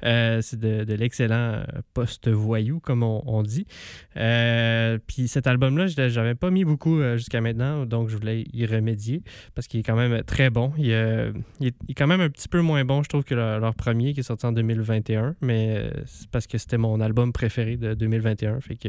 C'est 0.03 0.59
de, 0.59 0.95
l'excellent 0.95 1.63
post-voyou, 1.95 2.81
comme 2.81 3.03
on, 3.03 3.43
dit. 3.43 3.67
Puis 4.15 5.29
cet 5.29 5.47
album-là, 5.47 5.87
je 5.87 6.01
n'avais 6.01 6.35
pas 6.35 6.51
mis 6.51 6.65
beaucoup 6.65 7.01
jusqu'à 7.17 7.41
maintenant, 7.41 7.85
donc 7.85 8.09
je 8.09 8.17
voulais 8.17 8.45
y 8.53 8.65
remédier 8.67 9.23
parce 9.55 9.67
qu'il 9.67 9.81
est 9.81 9.83
quand 9.83 9.97
même 9.97 10.23
très 10.23 10.51
bon. 10.51 10.73
Il, 10.79 10.91
est, 10.91 11.73
quand 11.97 12.07
même 12.07 12.21
un 12.21 12.29
petit 12.29 12.49
peu 12.49 12.61
moins 12.61 12.85
bon, 12.85 13.03
je 13.03 13.09
trouve, 13.09 13.25
que 13.25 13.35
leur, 13.35 13.59
leur 13.59 13.75
premier 13.75 14.15
qui 14.15 14.21
est 14.21 14.25
sorti 14.25 14.47
en 14.47 14.53
2021, 14.53 15.35
mais 15.41 15.91
c'est 16.07 16.29
parce 16.29 16.47
que 16.47 16.59
c'était 16.59 16.79
mon 16.79 17.01
album 17.01 17.33
préféré 17.33 17.77
de 17.77 17.95
2021. 17.95 18.61
Fait 18.61 18.77
que 18.77 18.89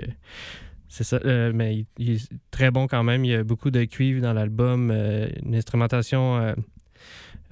c'est 0.95 1.03
ça, 1.03 1.19
euh, 1.25 1.51
mais 1.53 1.85
il, 1.97 2.11
est 2.11 2.29
très 2.51 2.71
bon 2.71 2.87
quand 2.87 3.03
même. 3.03 3.25
Il 3.25 3.31
y 3.31 3.35
a 3.35 3.43
beaucoup 3.43 3.69
de 3.69 3.83
cuivre 3.83 4.21
dans 4.21 4.31
l'album, 4.31 4.91
euh, 4.91 5.27
une 5.43 5.53
instrumentation 5.53 6.55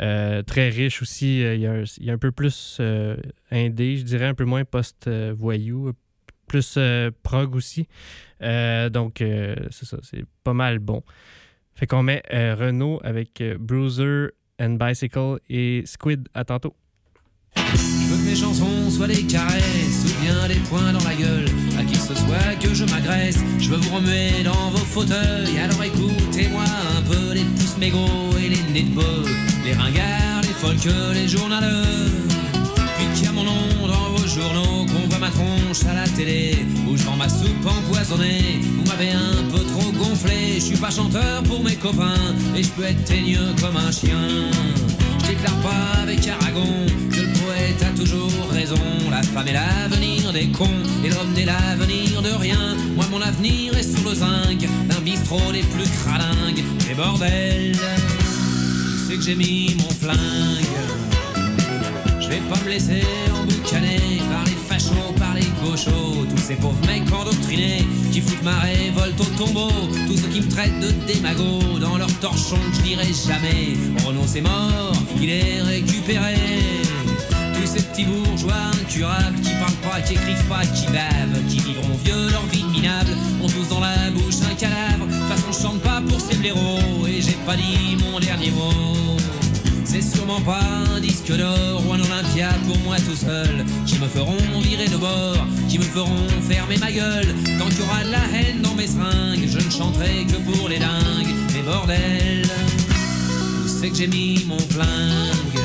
euh, 0.01 0.43
très 0.43 0.69
riche 0.69 1.01
aussi. 1.01 1.41
Il 1.41 1.59
y, 1.59 1.67
a 1.67 1.73
un, 1.73 2.13
un 2.13 2.17
peu 2.17 2.31
plus 2.31 2.79
indé, 3.51 3.97
je 3.97 4.03
dirais, 4.03 4.27
un 4.27 4.33
peu 4.33 4.45
moins 4.45 4.63
post-voyou, 4.63 5.91
plus 6.47 6.79
prog 7.21 7.53
aussi. 7.53 7.89
Donc, 8.39 9.15
c'est 9.17 9.85
ça, 9.85 9.97
c'est 10.03 10.23
pas 10.45 10.53
mal 10.53 10.79
bon. 10.79 11.03
Fait 11.75 11.85
qu'on 11.85 12.01
met 12.03 12.23
Renault 12.29 13.01
avec 13.03 13.43
Bruiser 13.59 14.27
and 14.57 14.77
Bicycle 14.79 15.39
et 15.49 15.83
Squid. 15.85 16.29
À 16.33 16.45
tantôt. 16.45 16.77
Mes 18.33 18.39
chansons 18.39 18.89
soient 18.89 19.05
des 19.05 19.21
caresses 19.21 20.05
ou 20.05 20.23
bien 20.23 20.47
des 20.47 20.59
points 20.61 20.91
dans 20.91 21.07
la 21.07 21.13
gueule. 21.13 21.45
À 21.77 21.83
qui 21.83 21.93
ce 21.93 22.15
soit 22.15 22.55
que 22.59 22.73
je 22.73 22.83
m'agresse, 22.85 23.37
je 23.59 23.69
veux 23.69 23.77
vous 23.77 23.95
remuer 23.97 24.41
dans 24.43 24.71
vos 24.71 24.83
fauteuils. 24.83 25.59
Alors 25.63 25.83
écoutez-moi 25.83 26.63
un 26.97 27.01
peu 27.03 27.33
les 27.35 27.43
pouces 27.43 27.77
mégots 27.77 28.35
et 28.43 28.49
les 28.49 28.63
nez 28.73 28.89
de 28.89 28.95
bœuf, 28.95 29.29
les 29.63 29.73
ringards, 29.73 30.41
les 30.41 30.47
folks, 30.47 30.91
les 31.13 31.27
journaleux. 31.27 32.09
Puis 32.97 33.05
qu'il 33.13 33.25
y 33.25 33.27
a 33.27 33.33
mon 33.33 33.43
nom 33.43 33.87
dans 33.87 34.09
vos 34.17 34.27
journaux, 34.27 34.87
qu'on 34.87 35.07
voit 35.09 35.19
ma 35.19 35.29
tronche 35.29 35.85
à 35.87 35.93
la 35.93 36.07
télé, 36.07 36.65
où 36.89 36.97
je 36.97 37.03
vends 37.03 37.15
ma 37.15 37.29
soupe 37.29 37.67
empoisonnée. 37.67 38.61
Vous 38.63 38.89
m'avez 38.89 39.11
un 39.11 39.43
peu 39.51 39.63
trop 39.63 39.91
gonflé, 39.91 40.55
je 40.55 40.59
suis 40.59 40.77
pas 40.77 40.89
chanteur 40.89 41.43
pour 41.43 41.63
mes 41.63 41.75
copains, 41.75 42.33
et 42.55 42.63
je 42.63 42.69
peux 42.69 42.85
être 42.85 43.05
teigneux 43.05 43.53
comme 43.61 43.77
un 43.77 43.91
chien. 43.91 44.49
Je 45.21 45.27
déclare 45.27 45.57
pas 45.57 46.01
avec 46.01 46.27
Aragon 46.27 46.87
a 47.71 47.97
toujours 47.97 48.49
raison. 48.51 48.75
La 49.09 49.21
femme 49.23 49.47
est 49.47 49.53
l'avenir 49.53 50.33
des 50.33 50.47
cons 50.47 50.83
et 51.03 51.09
l'homme 51.09 51.33
n'est 51.33 51.45
l'avenir 51.45 52.21
de 52.21 52.31
rien. 52.31 52.75
Moi, 52.95 53.05
mon 53.11 53.21
avenir 53.21 53.77
est 53.77 53.83
sur 53.83 54.09
le 54.09 54.15
zinc 54.15 54.67
d'un 54.89 55.01
bistrot 55.01 55.51
des 55.51 55.63
plus 55.63 55.89
cralingues. 56.03 56.63
Et 56.89 56.93
bordel, 56.93 57.75
c'est 59.07 59.15
que 59.15 59.21
j'ai 59.21 59.35
mis 59.35 59.75
mon 59.79 59.89
flingue. 59.89 60.17
Je 62.19 62.27
vais 62.29 62.41
pas 62.49 62.59
me 62.65 62.69
laisser 62.69 63.03
emboucaner 63.33 64.21
par 64.29 64.43
les 64.45 64.57
fachos, 64.67 65.13
par 65.17 65.33
les 65.35 65.47
gauchos, 65.63 66.25
tous 66.29 66.41
ces 66.41 66.55
pauvres 66.55 66.85
mecs 66.87 67.11
endoctrinés 67.13 67.85
qui 68.11 68.21
foutent 68.21 68.43
ma 68.43 68.59
révolte 68.59 69.19
au 69.19 69.43
tombeau, 69.43 69.71
tous 70.07 70.17
ceux 70.17 70.29
qui 70.29 70.41
me 70.41 70.49
traitent 70.49 70.79
de 70.79 70.91
démago 71.05 71.79
dans 71.79 71.97
leur 71.97 72.11
torchon 72.19 72.57
que 72.71 72.77
je 72.77 72.81
dirai 72.81 73.07
jamais. 73.27 73.77
Renaud 74.05 74.25
c'est 74.25 74.41
mort, 74.41 74.93
il 75.21 75.29
est 75.29 75.61
récupéré. 75.61 76.82
Ces 77.75 77.81
petits 77.81 78.05
bourgeois 78.05 78.53
incurables 78.79 79.39
qui 79.41 79.49
parlent 79.49 79.91
pas, 79.91 79.99
qui 80.01 80.13
écrivent 80.13 80.47
pas, 80.47 80.63
qui 80.63 80.85
bavent, 80.87 81.43
qui 81.49 81.57
vivront 81.57 81.97
vieux 82.05 82.29
leur 82.29 82.45
vie 82.51 82.63
minable, 82.65 83.17
ont 83.41 83.47
tous 83.47 83.67
dans 83.67 83.79
la 83.79 84.11
bouche 84.11 84.35
un 84.47 84.53
cadavre. 84.53 85.07
De 85.07 85.11
toute 85.11 85.27
façon, 85.27 85.51
je 85.51 85.59
chante 85.59 85.81
pas 85.81 85.99
pour 86.07 86.21
ces 86.21 86.35
blaireaux 86.37 87.07
et 87.07 87.19
j'ai 87.19 87.35
pas 87.47 87.55
dit 87.55 87.97
mon 87.99 88.19
dernier 88.19 88.51
mot. 88.51 89.17
C'est 89.85 90.03
sûrement 90.03 90.41
pas 90.41 90.61
un 90.95 90.99
disque 90.99 91.35
d'or 91.35 91.81
ou 91.87 91.93
un 91.93 91.99
Olympia 91.99 92.49
pour 92.67 92.77
moi 92.79 92.97
tout 92.97 93.15
seul 93.15 93.65
qui 93.87 93.97
me 93.97 94.07
feront 94.07 94.37
virer 94.61 94.87
de 94.87 94.97
bord, 94.97 95.47
qui 95.67 95.79
me 95.79 95.83
feront 95.83 96.27
fermer 96.47 96.77
ma 96.77 96.91
gueule. 96.91 97.33
Tant 97.57 97.65
qu'il 97.69 97.79
y 97.79 97.81
aura 97.81 98.03
de 98.03 98.11
la 98.11 98.37
haine 98.37 98.61
dans 98.61 98.75
mes 98.75 98.85
seringues, 98.85 99.47
je 99.47 99.57
ne 99.57 99.71
chanterai 99.71 100.25
que 100.27 100.37
pour 100.37 100.69
les 100.69 100.77
dingues. 100.77 101.33
Mais 101.55 101.63
bordel, 101.63 102.45
où 103.63 103.67
c'est 103.67 103.89
que 103.89 103.95
j'ai 103.95 104.07
mis 104.07 104.45
mon 104.47 104.59
flingue? 104.59 105.62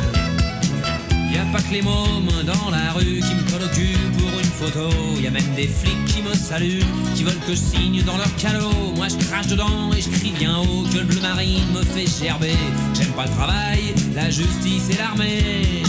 Y 1.38 1.40
a 1.40 1.44
pas 1.52 1.62
que 1.62 1.72
les 1.72 1.82
mômes 1.82 2.42
dans 2.44 2.68
la 2.68 2.90
rue 2.94 3.20
qui 3.20 3.32
me 3.32 3.48
collent 3.48 3.62
au 3.62 3.68
cul 3.72 3.96
pour 4.18 4.40
une 4.40 4.44
photo. 4.44 4.90
Y 5.20 5.28
a 5.28 5.30
même 5.30 5.54
des 5.54 5.68
flics 5.68 6.04
qui 6.06 6.20
me 6.20 6.34
saluent, 6.34 6.82
qui 7.14 7.22
veulent 7.22 7.38
que 7.46 7.52
je 7.52 7.60
signe 7.60 8.02
dans 8.02 8.16
leur 8.16 8.34
calot. 8.34 8.92
Moi 8.96 9.06
je 9.06 9.24
crache 9.24 9.46
dedans 9.46 9.92
et 9.96 10.02
je 10.02 10.08
crie 10.08 10.32
bien 10.32 10.58
haut 10.58 10.82
que 10.92 10.98
le 10.98 11.04
bleu 11.04 11.20
marine 11.20 11.62
me 11.72 11.84
fait 11.84 12.08
gerber. 12.08 12.56
J'aime 12.92 13.12
pas 13.12 13.26
le 13.26 13.30
travail, 13.30 13.94
la 14.16 14.28
justice 14.30 14.90
et 14.90 14.98
l'armée. 14.98 15.84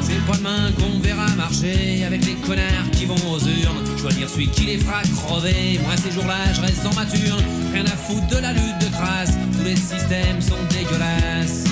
C'est 0.00 0.26
pas 0.26 0.36
demain 0.36 0.72
qu'on 0.76 0.98
me 0.98 1.00
verra 1.00 1.28
marcher 1.36 2.02
avec 2.04 2.26
les 2.26 2.34
connards 2.34 2.90
qui 2.90 3.06
vont 3.06 3.14
aux 3.30 3.38
urnes. 3.38 3.96
Choisir 3.96 4.28
celui 4.28 4.48
qui 4.48 4.64
les 4.64 4.78
fera 4.78 5.02
crever. 5.02 5.78
Moi 5.84 5.94
ces 6.02 6.10
jours-là 6.10 6.52
je 6.52 6.62
reste 6.62 6.82
dans 6.82 6.94
ma 6.94 7.06
turne. 7.06 7.44
Rien 7.72 7.84
à 7.84 7.96
foutre 7.96 8.26
de 8.26 8.38
la 8.38 8.52
lutte 8.52 8.80
de 8.80 8.88
crasse. 8.96 9.34
Tous 9.56 9.64
les 9.64 9.76
systèmes 9.76 10.42
sont 10.42 10.58
dégueulasses. 10.68 11.66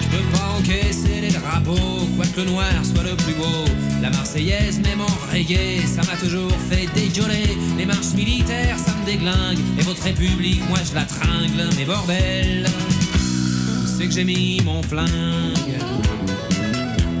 Je 0.00 0.20
peux 0.20 0.38
pas 0.38 0.54
encaisser 0.58 1.20
les 1.22 1.30
drapeaux, 1.30 2.03
quoique 2.34 2.48
le 2.48 2.54
noir 2.54 2.72
soit 2.82 3.02
le 3.02 3.16
plus 3.16 3.34
beau. 3.34 3.64
La 4.02 4.10
Marseillaise, 4.10 4.80
même 4.80 5.00
en 5.00 5.32
reggae, 5.32 5.86
ça 5.86 6.02
m'a 6.02 6.16
toujours 6.16 6.52
fait 6.70 6.88
dégueuler. 6.94 7.56
Les 7.78 7.86
marches 7.86 8.12
militaires, 8.14 8.78
ça 8.78 8.92
me 9.00 9.06
déglingue. 9.06 9.58
Et 9.78 9.82
votre 9.82 10.02
république, 10.02 10.66
moi 10.68 10.78
je 10.88 10.94
la 10.94 11.04
tringle. 11.04 11.68
Mais 11.76 11.84
bordel, 11.84 12.66
c'est 13.86 14.06
que 14.06 14.12
j'ai 14.12 14.24
mis 14.24 14.60
mon 14.64 14.82
flingue? 14.82 15.08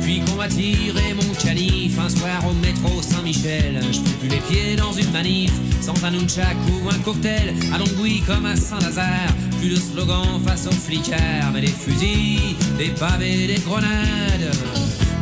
Puis 0.02 0.20
qu'on 0.20 0.36
m'a 0.36 0.48
tiré 0.48 1.14
mon 1.14 1.34
canif 1.34 1.98
un 1.98 2.08
soir 2.08 2.44
au 2.48 2.52
métro 2.54 3.00
Saint-Michel. 3.00 3.80
Je 3.90 4.00
peux 4.00 4.10
plus 4.20 4.28
les 4.28 4.40
pieds 4.48 4.76
dans 4.76 4.92
une 4.92 5.10
manif 5.12 5.52
sans 5.80 5.94
un 6.04 6.10
nunchak 6.10 6.56
ou 6.68 6.88
un 6.90 6.98
cocktail. 6.98 7.54
À 7.72 7.78
Longwy 7.78 8.20
comme 8.26 8.46
à 8.46 8.56
Saint-Lazare, 8.56 9.32
plus 9.60 9.70
de 9.70 9.76
slogan 9.76 10.40
face 10.46 10.66
aux 10.66 10.72
flicards, 10.72 11.52
mais 11.52 11.62
des 11.62 11.68
fusils, 11.68 12.56
des 12.78 12.90
pavés, 12.90 13.46
des 13.46 13.60
grenades. 13.60 14.54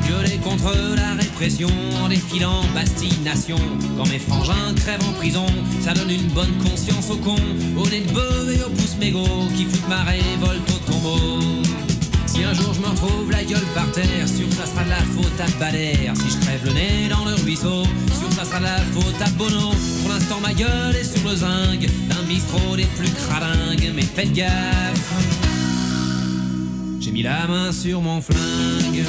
Violer 0.05 0.39
contre 0.43 0.75
la 0.97 1.15
répression 1.15 1.69
en 2.03 2.09
défilant 2.09 2.63
Bastille 2.75 3.19
Nation. 3.25 3.59
Quand 3.97 4.09
mes 4.09 4.19
frangins 4.19 4.75
crèvent 4.77 5.09
en 5.09 5.13
prison, 5.13 5.47
ça 5.81 5.95
donne 5.95 6.11
une 6.11 6.29
bonne 6.29 6.53
conscience 6.59 7.11
aux 7.11 7.17
cons, 7.17 7.37
au 7.77 7.89
nez 7.89 8.01
de 8.01 8.13
bœuf 8.13 8.57
et 8.57 8.63
au 8.65 8.71
pouce 8.71 8.97
mégot 8.99 9.49
qui 9.57 9.65
foutent 9.65 9.89
ma 9.89 10.03
révolte 10.03 10.71
au 10.71 10.91
tombeau. 10.91 11.41
Si 12.27 12.43
un 12.45 12.55
jour 12.55 12.73
je 12.73 12.81
me 12.81 12.87
retrouve 12.87 13.31
la 13.31 13.45
gueule 13.45 13.67
par 13.75 13.91
terre, 13.93 14.27
sûr 14.27 14.47
ça 14.53 14.67
sera 14.67 14.85
de 14.85 14.91
la 14.91 14.97
faute 14.97 15.41
à 15.41 15.59
Balère. 15.59 16.15
Si 16.17 16.31
je 16.31 16.45
crève 16.45 16.65
le 16.65 16.73
nez 16.73 17.09
dans 17.11 17.25
le 17.25 17.35
ruisseau, 17.35 17.85
sûr 18.19 18.33
ça 18.35 18.45
sera 18.45 18.59
de 18.59 18.65
la 18.65 18.79
faute 18.79 19.21
à 19.21 19.31
Bono. 19.31 19.71
Pour 20.01 20.11
l'instant 20.11 20.41
ma 20.41 20.55
gueule 20.55 20.97
est 20.97 21.05
sur 21.05 21.29
le 21.29 21.37
zinc 21.37 21.81
d'un 22.09 22.23
bistrot 22.27 22.77
des 22.77 22.87
plus 22.97 23.11
cradingues, 23.11 23.93
mais 23.95 24.03
faites 24.03 24.33
gaffe. 24.33 25.13
J'ai 27.01 27.11
mis 27.11 27.23
la 27.23 27.47
main 27.47 27.73
sur 27.73 28.01
mon 28.01 28.21
flingue. 28.23 29.05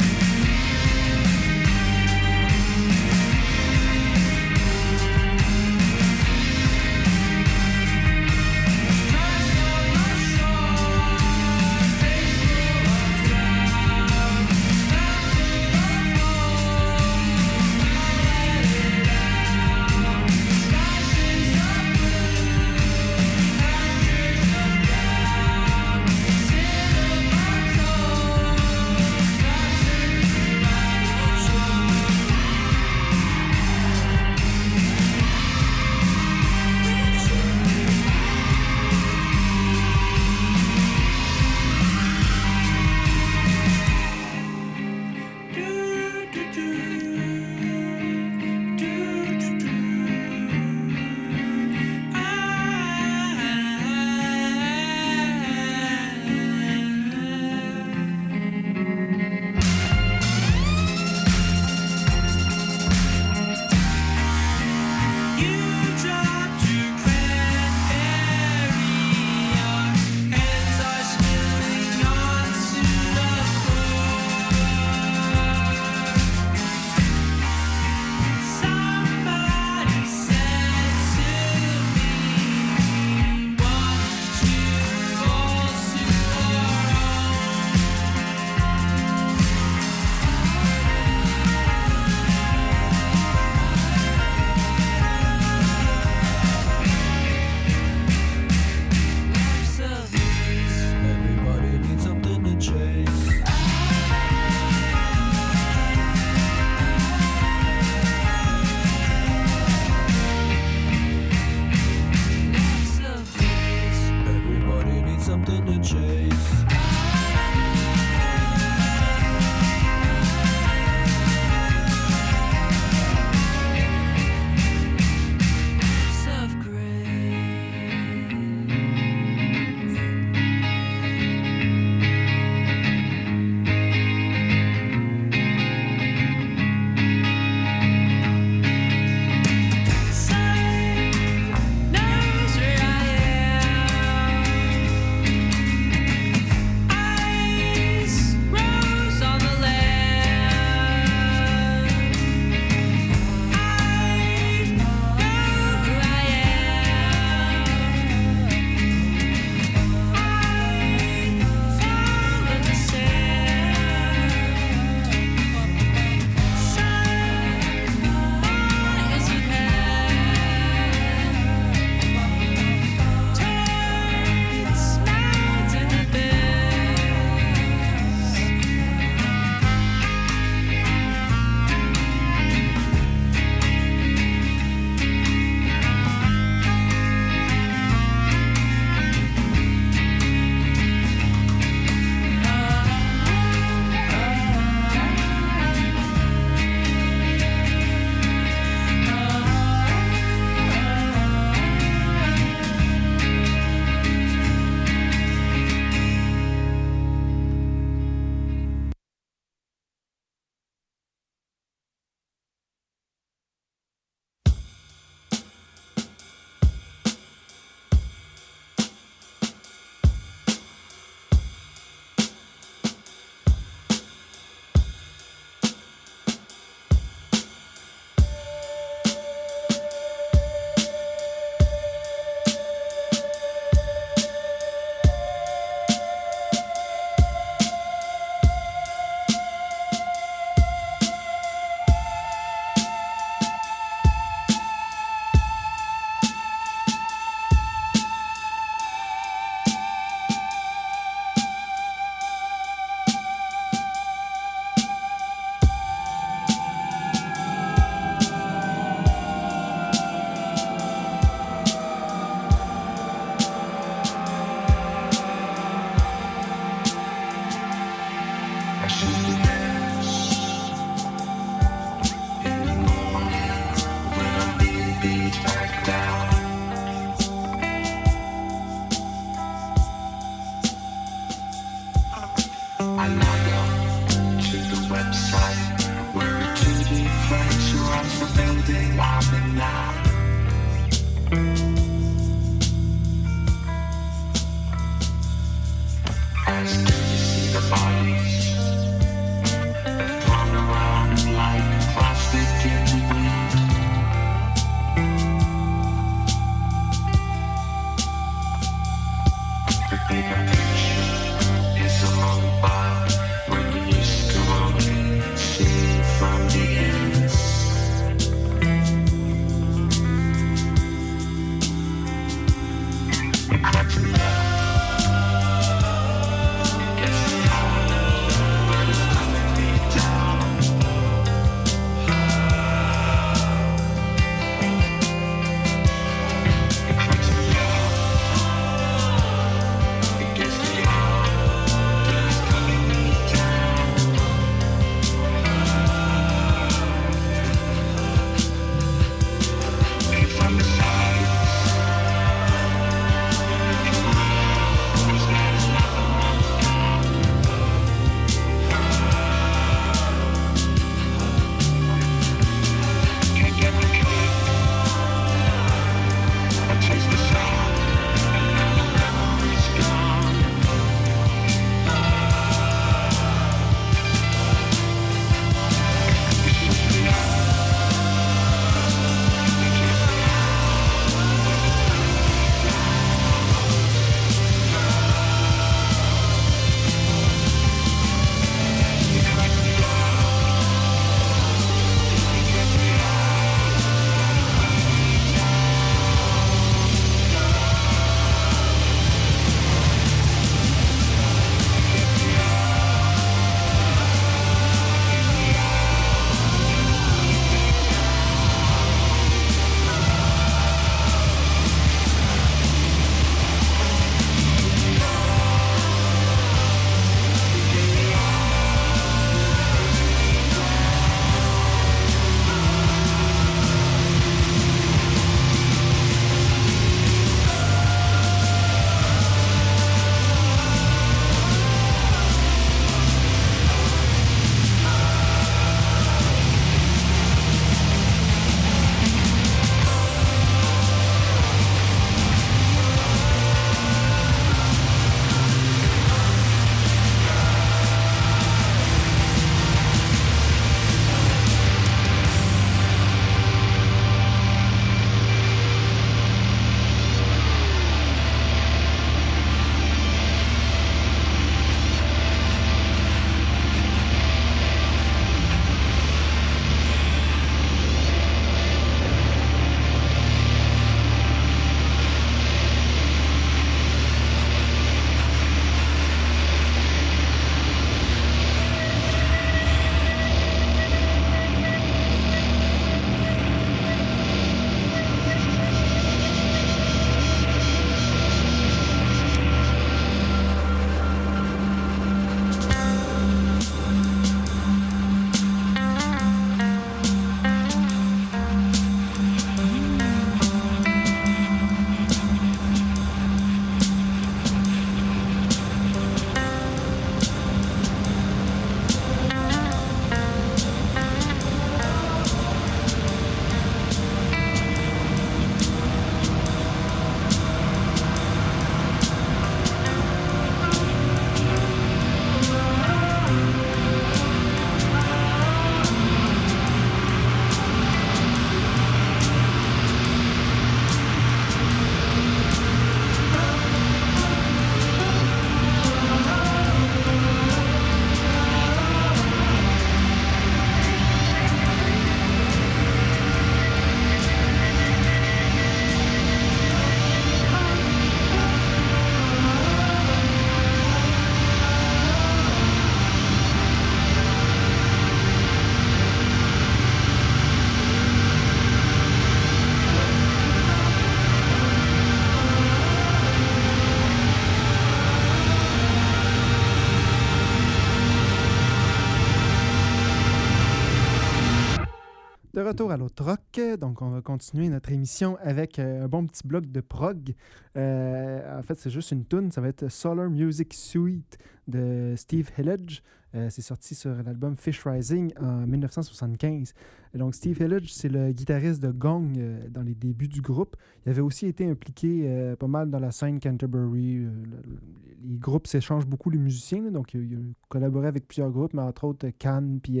Retour 572.74 572.90
à 572.90 572.96
l'autre 572.96 573.24
rock. 573.24 573.78
Donc, 573.78 574.02
on 574.02 574.08
va 574.10 574.20
continuer 574.20 574.68
notre 574.68 574.90
émission 574.90 575.36
avec 575.40 575.78
euh, 575.78 576.04
un 576.04 576.08
bon 576.08 576.26
petit 576.26 576.44
bloc 576.44 576.66
de 576.66 576.80
prog. 576.80 577.32
Euh, 577.76 578.58
en 578.58 578.62
fait, 578.64 578.76
c'est 578.80 578.90
juste 578.90 579.12
une 579.12 579.24
tune. 579.24 579.52
Ça 579.52 579.60
va 579.60 579.68
être 579.68 579.88
Solar 579.88 580.28
Music 580.28 580.74
Suite 580.74 581.38
de 581.68 582.14
Steve 582.16 582.50
Hillage. 582.58 583.04
Euh, 583.36 583.48
c'est 583.48 583.62
sorti 583.62 583.94
sur 583.94 584.10
l'album 584.24 584.56
Fish 584.56 584.82
Rising 584.84 585.32
en 585.40 585.66
1975. 585.68 586.74
Et 587.14 587.18
donc, 587.18 587.36
Steve 587.36 587.56
Hillage, 587.62 587.94
c'est 587.94 588.08
le 588.08 588.32
guitariste 588.32 588.82
de 588.82 588.90
Gong 588.90 589.30
dans 589.70 589.82
les 589.82 589.94
débuts 589.94 590.26
du 590.26 590.40
groupe. 590.40 590.74
Il 591.06 591.10
avait 591.10 591.20
aussi 591.22 591.46
été 591.46 591.70
impliqué 591.70 592.54
pas 592.58 592.66
mal 592.66 592.90
dans 592.90 592.98
la 592.98 593.12
scène 593.12 593.38
Canterbury. 593.38 594.16
Le- 594.16 594.24
le- 594.24 594.80
les 595.22 595.38
groupes 595.38 595.68
s'échangent 595.68 596.06
beaucoup 596.06 596.28
les 596.28 596.38
musiciens. 596.38 596.90
donc, 596.90 597.14
il, 597.14 597.22
il 597.32 597.34
a 597.36 597.38
collaboré 597.68 598.08
avec 598.08 598.26
plusieurs 598.26 598.50
groupes, 598.50 598.74
mais 598.74 598.82
entre 598.82 599.04
autres 599.04 599.28
Cannes 599.38 599.78
puis 599.80 600.00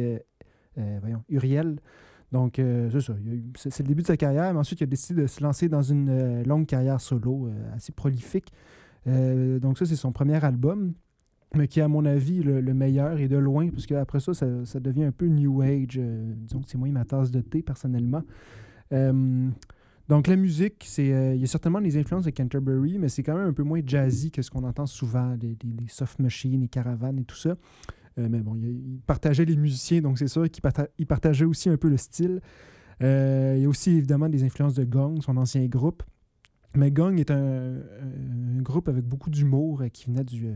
voyons, 1.00 1.22
Uriel. 1.28 1.78
Donc, 2.34 2.58
euh, 2.58 2.90
c'est 2.92 3.00
ça. 3.00 3.14
C'est 3.70 3.82
le 3.84 3.88
début 3.88 4.02
de 4.02 4.08
sa 4.08 4.16
carrière, 4.16 4.52
mais 4.52 4.58
ensuite, 4.58 4.80
il 4.80 4.84
a 4.84 4.86
décidé 4.88 5.22
de 5.22 5.26
se 5.28 5.40
lancer 5.40 5.68
dans 5.68 5.82
une 5.82 6.08
euh, 6.10 6.42
longue 6.44 6.66
carrière 6.66 7.00
solo 7.00 7.46
euh, 7.46 7.76
assez 7.76 7.92
prolifique. 7.92 8.52
Donc, 9.06 9.78
ça, 9.78 9.86
c'est 9.86 9.94
son 9.96 10.10
premier 10.12 10.42
album, 10.44 10.94
mais 11.54 11.68
qui 11.68 11.78
est, 11.78 11.82
à 11.84 11.88
mon 11.88 12.04
avis, 12.04 12.42
le, 12.42 12.60
le 12.60 12.74
meilleur 12.74 13.18
et 13.20 13.28
de 13.28 13.36
loin, 13.36 13.68
parce 13.68 13.86
qu'après 13.86 14.18
ça, 14.18 14.34
ça, 14.34 14.46
ça 14.64 14.80
devient 14.80 15.04
un 15.04 15.12
peu 15.12 15.26
New 15.28 15.62
Age. 15.62 15.96
euh, 15.98 16.32
disons 16.38 16.60
que 16.62 16.68
c'est 16.68 16.78
moins 16.78 16.90
ma 16.90 17.04
tasse 17.04 17.30
de 17.30 17.40
thé, 17.40 17.62
personnellement. 17.62 18.22
Donc, 20.08 20.26
la 20.26 20.36
musique, 20.36 20.84
c'est, 20.86 21.06
il 21.34 21.40
y 21.40 21.44
a 21.44 21.46
certainement 21.46 21.80
des 21.80 21.96
influences 21.96 22.24
de 22.24 22.30
Canterbury, 22.30 22.98
mais 22.98 23.08
c'est 23.08 23.22
quand 23.22 23.36
même 23.36 23.48
un 23.48 23.52
peu 23.54 23.62
moins 23.62 23.80
jazzy 23.84 24.30
que 24.30 24.42
ce 24.42 24.50
qu'on 24.50 24.64
entend 24.64 24.86
souvent, 24.86 25.34
les- 25.40 25.56
les 25.62 25.88
soft 25.88 26.18
machines, 26.18 26.60
les 26.60 26.68
caravanes 26.68 27.18
et 27.20 27.24
tout 27.24 27.36
ça. 27.36 27.54
Euh, 28.18 28.28
mais 28.30 28.40
bon, 28.40 28.54
il, 28.54 29.00
partageait 29.06 29.44
les 29.44 29.56
musiciens, 29.56 30.00
donc 30.00 30.18
c'est 30.18 30.28
sûr 30.28 30.48
qu'il 30.48 30.62
parta- 30.62 30.88
il 30.98 31.06
partageait 31.06 31.44
aussi 31.44 31.68
un 31.68 31.76
peu 31.76 31.88
le 31.88 31.96
style. 31.96 32.40
Euh, 33.02 33.54
il 33.56 33.62
y 33.62 33.66
a 33.66 33.68
aussi 33.68 33.90
évidemment 33.90 34.28
des 34.28 34.44
influences 34.44 34.74
de 34.74 34.84
Gong, 34.84 35.20
son 35.20 35.36
ancien 35.36 35.64
groupe. 35.66 36.02
Mais 36.76 36.90
Gong 36.90 37.16
est 37.18 37.30
un, 37.30 37.76
groupe 38.62 38.88
avec 38.88 39.04
beaucoup 39.04 39.30
d'humour 39.30 39.82
euh, 39.82 39.88
qui 39.88 40.06
venait 40.06 40.24
du, 40.24 40.46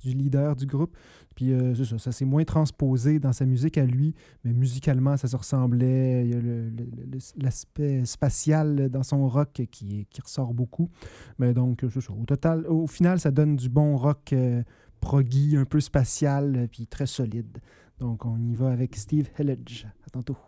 du 0.00 0.10
leader 0.10 0.54
du 0.54 0.66
groupe. 0.66 0.96
Puis 1.34 1.52
euh, 1.52 1.74
ça, 1.74 1.98
ça 1.98 2.12
s'est 2.12 2.24
moins 2.24 2.44
transposé 2.44 3.18
dans 3.18 3.32
sa 3.32 3.44
musique 3.44 3.76
à 3.78 3.84
lui, 3.84 4.14
mais 4.44 4.52
musicalement, 4.52 5.16
ça 5.16 5.26
se 5.26 5.34
ressemblait. 5.34 6.26
Il 6.26 6.30
y 6.30 6.34
a 6.34 7.22
l'aspect 7.42 8.04
spatial 8.04 8.88
dans 8.88 9.02
son 9.02 9.28
rock 9.28 9.62
qui, 9.70 10.06
qui 10.08 10.20
ressort 10.20 10.54
beaucoup. 10.54 10.90
Mais 11.38 11.54
donc, 11.54 11.84
ça. 11.90 12.12
Au 12.12 12.24
total, 12.24 12.66
au 12.68 12.86
final, 12.86 13.18
ça 13.18 13.32
donne 13.32 13.56
du 13.56 13.68
bon 13.68 13.96
rock 13.96 14.32
proggy, 15.04 15.54
un 15.58 15.66
peu 15.66 15.80
spatial, 15.80 16.56
euh, 16.56 16.66
puis 16.66 16.86
très 16.86 17.04
solide. 17.04 17.58
Donc, 17.98 18.24
on 18.24 18.38
y 18.38 18.54
va 18.54 18.70
avec 18.70 18.96
Steve 18.96 19.28
Hillage. 19.38 19.86
À 20.06 20.10
tantôt. 20.10 20.38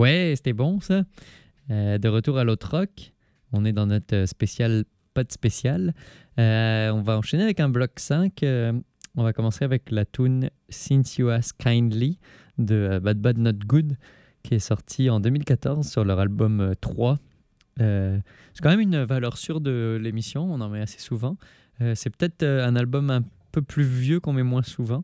Ouais, 0.00 0.32
c'était 0.34 0.54
bon 0.54 0.80
ça. 0.80 1.04
Euh, 1.70 1.98
de 1.98 2.08
retour 2.08 2.38
à 2.38 2.44
l'autre 2.44 2.70
rock, 2.70 3.12
on 3.52 3.66
est 3.66 3.72
dans 3.74 3.84
notre 3.84 4.16
euh, 4.16 4.24
spécial, 4.24 4.84
pas 5.12 5.24
de 5.24 5.30
spécial. 5.30 5.92
Euh, 6.38 6.88
on 6.90 7.02
va 7.02 7.18
enchaîner 7.18 7.42
avec 7.42 7.60
un 7.60 7.68
bloc 7.68 7.90
5. 8.00 8.42
euh, 8.42 8.72
on 9.14 9.22
va 9.22 9.34
commencer 9.34 9.62
avec 9.62 9.90
la 9.90 10.06
tune 10.06 10.48
Since 10.70 11.18
You 11.18 11.28
Ask 11.28 11.54
Kindly 11.58 12.18
de 12.56 12.98
Bad 13.02 13.18
Bad 13.18 13.36
Not 13.36 13.66
Good 13.66 13.98
qui 14.42 14.54
est 14.54 14.58
sorti 14.58 15.10
en 15.10 15.20
2014 15.20 15.86
sur 15.86 16.02
leur 16.02 16.18
album 16.18 16.60
euh, 16.62 16.72
3. 16.80 17.18
Euh, 17.82 18.18
c'est 18.54 18.62
quand 18.62 18.70
même 18.70 18.80
une 18.80 19.02
valeur 19.02 19.36
sûre 19.36 19.60
de 19.60 19.98
l'émission, 20.00 20.50
on 20.50 20.62
en 20.62 20.70
met 20.70 20.80
assez 20.80 20.98
souvent. 20.98 21.36
C'est 21.94 22.14
peut-être 22.14 22.42
un 22.42 22.74
album 22.76 23.10
un 23.10 23.22
peu 23.52 23.60
plus 23.62 23.84
vieux 23.84 24.18
qu'on 24.20 24.32
met 24.34 24.42
moins 24.42 24.62
souvent. 24.62 25.02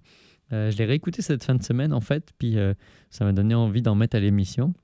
Je 0.51 0.76
l'ai 0.76 0.84
réécouté 0.84 1.22
cette 1.22 1.42
fin 1.42 1.55
de 1.55 1.62
semaine 1.62 1.94
en 1.94 2.03
fait, 2.03 2.32
puis 2.38 2.59
ça 3.09 3.24
m'a 3.24 3.32
donné 3.32 3.55
envie 3.55 3.80
d'en 3.80 3.94
mettre 3.94 4.14
à 4.14 4.20
l'émission. 4.20 4.74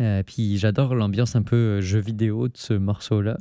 Euh, 0.00 0.22
puis 0.22 0.58
j'adore 0.58 0.94
l'ambiance 0.94 1.36
un 1.36 1.42
peu 1.42 1.56
euh, 1.56 1.80
jeu 1.80 1.98
vidéo 1.98 2.48
de 2.48 2.56
ce 2.56 2.74
morceau-là. 2.74 3.36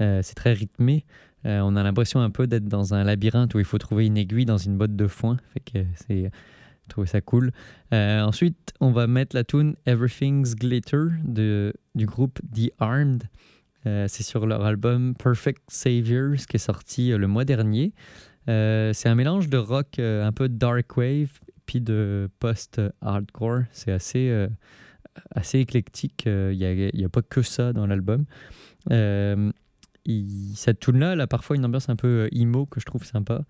Euh, 0.00 0.20
c'est 0.22 0.34
très 0.34 0.52
rythmé. 0.52 1.04
On 1.46 1.76
a 1.76 1.82
l'impression 1.82 2.20
un 2.20 2.30
peu 2.30 2.46
d'être 2.46 2.64
dans 2.64 2.94
un 2.94 3.04
labyrinthe 3.04 3.54
où 3.54 3.58
il 3.58 3.66
faut 3.66 3.76
trouver 3.76 4.06
une 4.06 4.16
aiguille 4.16 4.46
dans 4.46 4.56
une 4.56 4.78
botte 4.78 4.96
de 4.96 5.06
foin. 5.06 5.36
Fait 5.52 5.60
que 5.60 5.84
c'est 5.94 6.30
je 6.84 6.88
trouvais 6.88 7.06
ça 7.06 7.20
cool. 7.20 7.52
Ensuite, 7.92 8.72
on 8.80 8.92
va 8.92 9.06
mettre 9.06 9.36
la 9.36 9.44
tune 9.44 9.76
Everything's 9.84 10.54
Glitter 10.54 11.02
de, 11.22 11.74
du 11.94 12.06
groupe 12.06 12.40
The 12.54 12.72
Armed. 12.78 13.24
C'est 13.84 14.22
sur 14.22 14.46
leur 14.46 14.64
album 14.64 15.14
Perfect 15.22 15.60
Saviors 15.68 16.46
qui 16.48 16.56
est 16.56 16.58
sorti 16.58 17.10
le 17.10 17.26
mois 17.26 17.44
dernier. 17.44 17.92
C'est 18.46 19.06
un 19.06 19.14
mélange 19.14 19.50
de 19.50 19.58
rock 19.58 19.98
un 19.98 20.32
peu 20.32 20.48
dark 20.48 20.96
wave 20.96 21.40
puis 21.66 21.82
de 21.82 22.30
post-hardcore. 22.40 23.64
C'est 23.70 23.92
assez, 23.92 24.48
assez 25.30 25.58
éclectique. 25.58 26.24
Il 26.26 26.90
n'y 26.94 27.04
a, 27.04 27.08
pas 27.08 27.22
que 27.22 27.42
ça 27.42 27.72
dans 27.72 27.86
l'album. 27.86 28.24
Euh, 28.90 29.50
cette 30.54 30.80
tune-là, 30.80 31.14
elle 31.14 31.20
a 31.20 31.26
parfois 31.26 31.56
une 31.56 31.64
ambiance 31.64 31.88
un 31.88 31.96
peu 31.96 32.26
euh, 32.26 32.28
emo 32.32 32.66
que 32.66 32.80
je 32.80 32.86
trouve 32.86 33.04
sympa. 33.04 33.44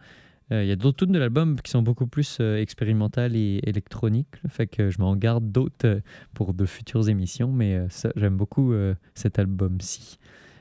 Euh, 0.52 0.62
Il 0.62 0.68
y 0.68 0.72
a 0.72 0.76
d'autres 0.76 1.04
tunes 1.04 1.12
de 1.12 1.18
l'album 1.18 1.60
qui 1.60 1.70
sont 1.70 1.82
beaucoup 1.82 2.06
plus 2.06 2.38
euh, 2.40 2.58
expérimentales 2.58 3.34
et 3.34 3.60
électroniques. 3.64 4.36
fait 4.48 4.66
que 4.66 4.90
je 4.90 5.00
m'en 5.00 5.16
garde 5.16 5.50
d'autres 5.50 5.86
euh, 5.86 6.00
pour 6.34 6.54
de 6.54 6.66
futures 6.66 7.08
émissions. 7.08 7.50
Mais 7.50 7.74
euh, 7.74 7.88
j'aime 8.16 8.36
beaucoup 8.36 8.72
euh, 8.72 8.94
cet 9.14 9.38
album-ci. 9.38 10.18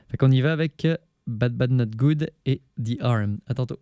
Fait 0.08 0.16
qu'on 0.16 0.30
y 0.30 0.40
va 0.40 0.52
avec 0.52 0.84
euh, 0.84 0.96
Bad 1.26 1.54
Bad 1.54 1.70
Not 1.70 1.86
Good 1.96 2.30
et 2.46 2.62
The 2.82 3.00
Arm. 3.00 3.38
À 3.46 3.54
tantôt. 3.54 3.78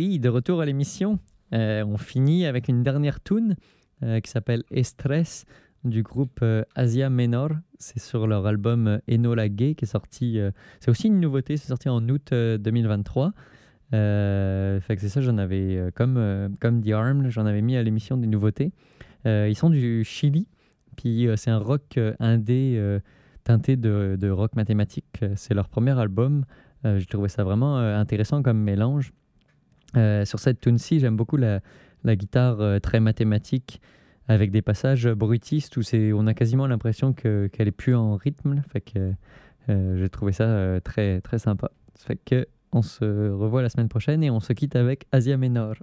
Oui, 0.00 0.18
de 0.18 0.30
retour 0.30 0.62
à 0.62 0.64
l'émission. 0.64 1.18
Euh, 1.52 1.84
on 1.84 1.98
finit 1.98 2.46
avec 2.46 2.68
une 2.68 2.82
dernière 2.82 3.22
tune 3.22 3.54
euh, 4.02 4.18
qui 4.20 4.30
s'appelle 4.30 4.62
Estress 4.70 5.44
du 5.84 6.02
groupe 6.02 6.38
euh, 6.40 6.62
Asia 6.74 7.10
Menor. 7.10 7.50
C'est 7.78 8.00
sur 8.00 8.26
leur 8.26 8.46
album 8.46 8.98
Enola 9.10 9.50
Gay 9.50 9.74
qui 9.74 9.84
est 9.84 9.88
sorti. 9.88 10.38
c'est 10.80 10.90
aussi 10.90 11.08
une 11.08 11.20
nouveauté, 11.20 11.58
c'est 11.58 11.68
sorti 11.68 11.90
en 11.90 12.08
août 12.08 12.30
euh, 12.32 12.56
2023. 12.56 13.34
Euh, 13.92 14.80
fait 14.80 14.96
c'est 14.98 15.10
ça, 15.10 15.20
j'en 15.20 15.36
avais, 15.36 15.90
comme, 15.94 16.56
comme 16.62 16.82
The 16.82 16.92
Arm, 16.92 17.28
j'en 17.28 17.44
avais 17.44 17.60
mis 17.60 17.76
à 17.76 17.82
l'émission 17.82 18.16
des 18.16 18.26
nouveautés. 18.26 18.72
Ils 19.26 19.54
sont 19.54 19.68
du 19.68 20.02
Chili, 20.02 20.48
puis 20.96 21.28
c'est 21.36 21.50
un 21.50 21.58
rock 21.58 22.00
indé 22.20 22.98
teinté 23.44 23.76
de, 23.76 24.16
de 24.18 24.30
rock 24.30 24.56
mathématique. 24.56 25.20
C'est 25.36 25.52
leur 25.52 25.68
premier 25.68 25.98
album. 25.98 26.46
Euh, 26.86 26.98
J'ai 26.98 27.06
trouvé 27.06 27.28
ça 27.28 27.44
vraiment 27.44 27.76
intéressant 27.76 28.42
comme 28.42 28.58
mélange. 28.58 29.12
Euh, 29.96 30.24
sur 30.24 30.38
cette 30.38 30.60
tune-ci, 30.60 31.00
j'aime 31.00 31.16
beaucoup 31.16 31.36
la, 31.36 31.60
guitare 32.04 32.60
euh, 32.60 32.78
très 32.78 33.00
mathématique 33.00 33.80
avec 34.28 34.50
des 34.50 34.62
passages 34.62 35.08
brutistes 35.08 35.76
où 35.76 35.82
on 36.14 36.26
a 36.26 36.34
quasiment 36.34 36.66
l'impression 36.66 37.12
que, 37.12 37.48
qu'elle 37.48 37.68
est 37.68 37.72
plus 37.72 37.94
en 37.94 38.16
rythme. 38.16 38.62
euh, 39.68 39.96
j'ai 39.98 40.08
trouvé 40.08 40.32
ça 40.32 40.80
très, 40.82 41.20
très 41.20 41.38
sympa. 41.38 41.70
Fait 41.96 42.16
on 42.72 42.82
se 42.82 43.30
revoit 43.30 43.62
la 43.62 43.68
semaine 43.68 43.88
prochaine 43.88 44.22
et 44.22 44.30
on 44.30 44.40
se 44.40 44.52
quitte 44.52 44.76
avec 44.76 45.06
Asia 45.10 45.36
Menor. 45.36 45.74